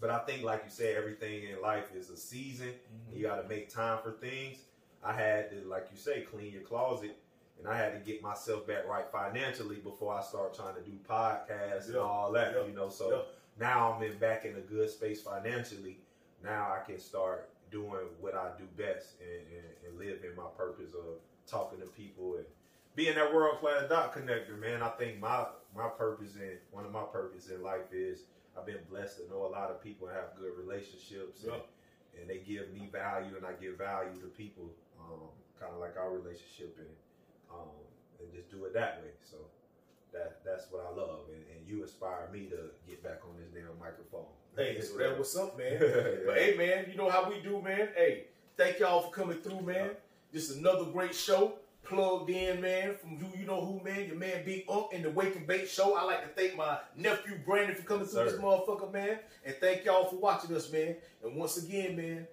but 0.00 0.10
I 0.10 0.18
think 0.20 0.42
like 0.42 0.62
you 0.64 0.70
said, 0.70 0.96
everything 0.96 1.44
in 1.44 1.60
life 1.60 1.94
is 1.94 2.10
a 2.10 2.16
season. 2.16 2.68
Mm-hmm. 2.68 3.16
You 3.16 3.22
got 3.22 3.42
to 3.42 3.48
make 3.48 3.68
time 3.72 3.98
for 4.02 4.12
things. 4.12 4.58
I 5.02 5.12
had 5.12 5.50
to, 5.50 5.68
like 5.68 5.88
you 5.92 5.98
say, 5.98 6.22
clean 6.22 6.52
your 6.52 6.62
closet, 6.62 7.16
and 7.58 7.68
I 7.68 7.76
had 7.76 7.92
to 7.92 8.10
get 8.10 8.22
myself 8.22 8.66
back 8.66 8.88
right 8.88 9.04
financially 9.12 9.76
before 9.76 10.14
I 10.14 10.22
start 10.22 10.54
trying 10.54 10.74
to 10.76 10.80
do 10.80 10.92
podcasts 11.08 11.88
and 11.88 11.96
all 11.96 12.32
that. 12.32 12.54
yeah, 12.56 12.66
You 12.66 12.74
know, 12.74 12.88
so 12.88 13.10
yeah. 13.10 13.66
now 13.66 13.92
I'm 13.92 14.02
in 14.02 14.16
back 14.18 14.44
in 14.46 14.56
a 14.56 14.60
good 14.60 14.88
space 14.88 15.20
financially. 15.20 15.98
Now 16.42 16.72
I 16.72 16.84
can 16.84 16.98
start 16.98 17.50
doing 17.70 18.06
what 18.20 18.34
I 18.34 18.48
do 18.56 18.64
best 18.82 19.14
and, 19.20 19.46
and, 19.58 19.66
and 19.88 19.98
live 19.98 20.24
in 20.24 20.36
my 20.36 20.48
purpose 20.56 20.94
of 20.94 21.18
talking 21.46 21.80
to 21.80 21.86
people 21.86 22.36
and 22.36 22.44
being 22.94 23.14
that 23.16 23.34
world 23.34 23.58
class 23.58 23.88
dot 23.88 24.14
connector, 24.14 24.58
man. 24.58 24.80
I 24.82 24.88
think 24.90 25.20
my 25.20 25.46
my 25.76 25.88
purpose 25.88 26.36
in 26.36 26.58
one 26.70 26.84
of 26.84 26.92
my 26.92 27.04
purpose 27.12 27.48
in 27.48 27.62
life 27.62 27.92
is 27.92 28.22
I've 28.56 28.66
been 28.66 28.82
blessed 28.88 29.18
to 29.18 29.28
know 29.28 29.46
a 29.46 29.50
lot 29.50 29.70
of 29.70 29.82
people 29.82 30.08
and 30.08 30.16
have 30.16 30.36
good 30.38 30.52
relationships 30.56 31.42
and, 31.44 31.60
and 32.18 32.30
they 32.30 32.38
give 32.38 32.72
me 32.72 32.88
value 32.90 33.36
and 33.36 33.44
I 33.44 33.52
give 33.60 33.78
value 33.78 34.14
to 34.20 34.26
people. 34.26 34.70
Um, 35.00 35.28
kind 35.60 35.72
of 35.72 35.80
like 35.80 35.96
our 35.96 36.10
relationship 36.10 36.76
and 36.78 36.88
um, 37.50 37.74
and 38.20 38.32
just 38.32 38.50
do 38.50 38.64
it 38.64 38.74
that 38.74 39.02
way. 39.02 39.10
So 39.22 39.36
that 40.12 40.40
that's 40.44 40.70
what 40.70 40.86
I 40.86 40.94
love 40.94 41.26
and, 41.32 41.42
and 41.50 41.68
you 41.68 41.82
inspire 41.82 42.28
me 42.32 42.46
to 42.46 42.70
get 42.88 43.02
back 43.02 43.20
on 43.24 43.36
this 43.36 43.50
damn 43.52 43.78
microphone. 43.78 44.30
Hey, 44.56 44.80
so 44.80 44.96
that 44.98 45.18
was 45.18 45.32
something, 45.32 45.58
man. 45.58 45.78
Yeah. 45.80 46.26
But 46.26 46.38
hey, 46.38 46.54
man, 46.56 46.86
you 46.90 46.96
know 46.96 47.10
how 47.10 47.28
we 47.28 47.40
do, 47.40 47.60
man. 47.60 47.88
Hey, 47.96 48.24
thank 48.56 48.78
y'all 48.78 49.02
for 49.02 49.10
coming 49.10 49.38
through, 49.38 49.62
man. 49.62 49.90
This 50.32 50.50
is 50.50 50.58
another 50.58 50.84
great 50.84 51.14
show. 51.14 51.54
Plugged 51.84 52.30
in, 52.30 52.62
man, 52.62 52.94
from 52.96 53.12
you, 53.12 53.30
you 53.38 53.46
know 53.46 53.64
who, 53.64 53.84
man, 53.84 54.06
your 54.06 54.16
man 54.16 54.42
Big 54.44 54.64
Unk 54.70 54.92
in 54.92 55.02
the 55.02 55.10
Wake 55.10 55.36
and 55.36 55.46
Bake 55.46 55.68
Show. 55.68 55.94
I 55.94 56.04
like 56.04 56.22
to 56.22 56.28
thank 56.28 56.56
my 56.56 56.78
nephew 56.96 57.38
Brandon 57.44 57.76
for 57.76 57.82
coming 57.82 58.06
Sir. 58.06 58.24
this 58.24 58.34
motherfucker, 58.34 58.90
man. 58.90 59.18
And 59.44 59.54
thank 59.60 59.84
y'all 59.84 60.06
for 60.06 60.16
watching 60.16 60.56
us, 60.56 60.72
man. 60.72 60.96
And 61.22 61.36
once 61.36 61.62
again, 61.62 61.96
man, 61.96 62.26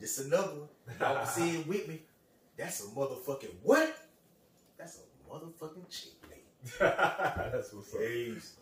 this 0.00 0.18
another 0.18 0.54
one. 0.54 0.68
Y'all 1.00 1.16
can 1.16 1.26
see 1.26 1.60
it 1.60 1.66
with 1.66 1.86
me. 1.86 2.02
That's 2.56 2.84
a 2.84 2.88
motherfucking 2.88 3.54
what? 3.62 3.96
That's 4.76 4.98
a 4.98 5.32
motherfucking 5.32 5.88
chick, 5.88 6.12
that's 6.78 7.72
what's 7.72 7.94
up. 7.94 8.00
Peace. 8.00 8.56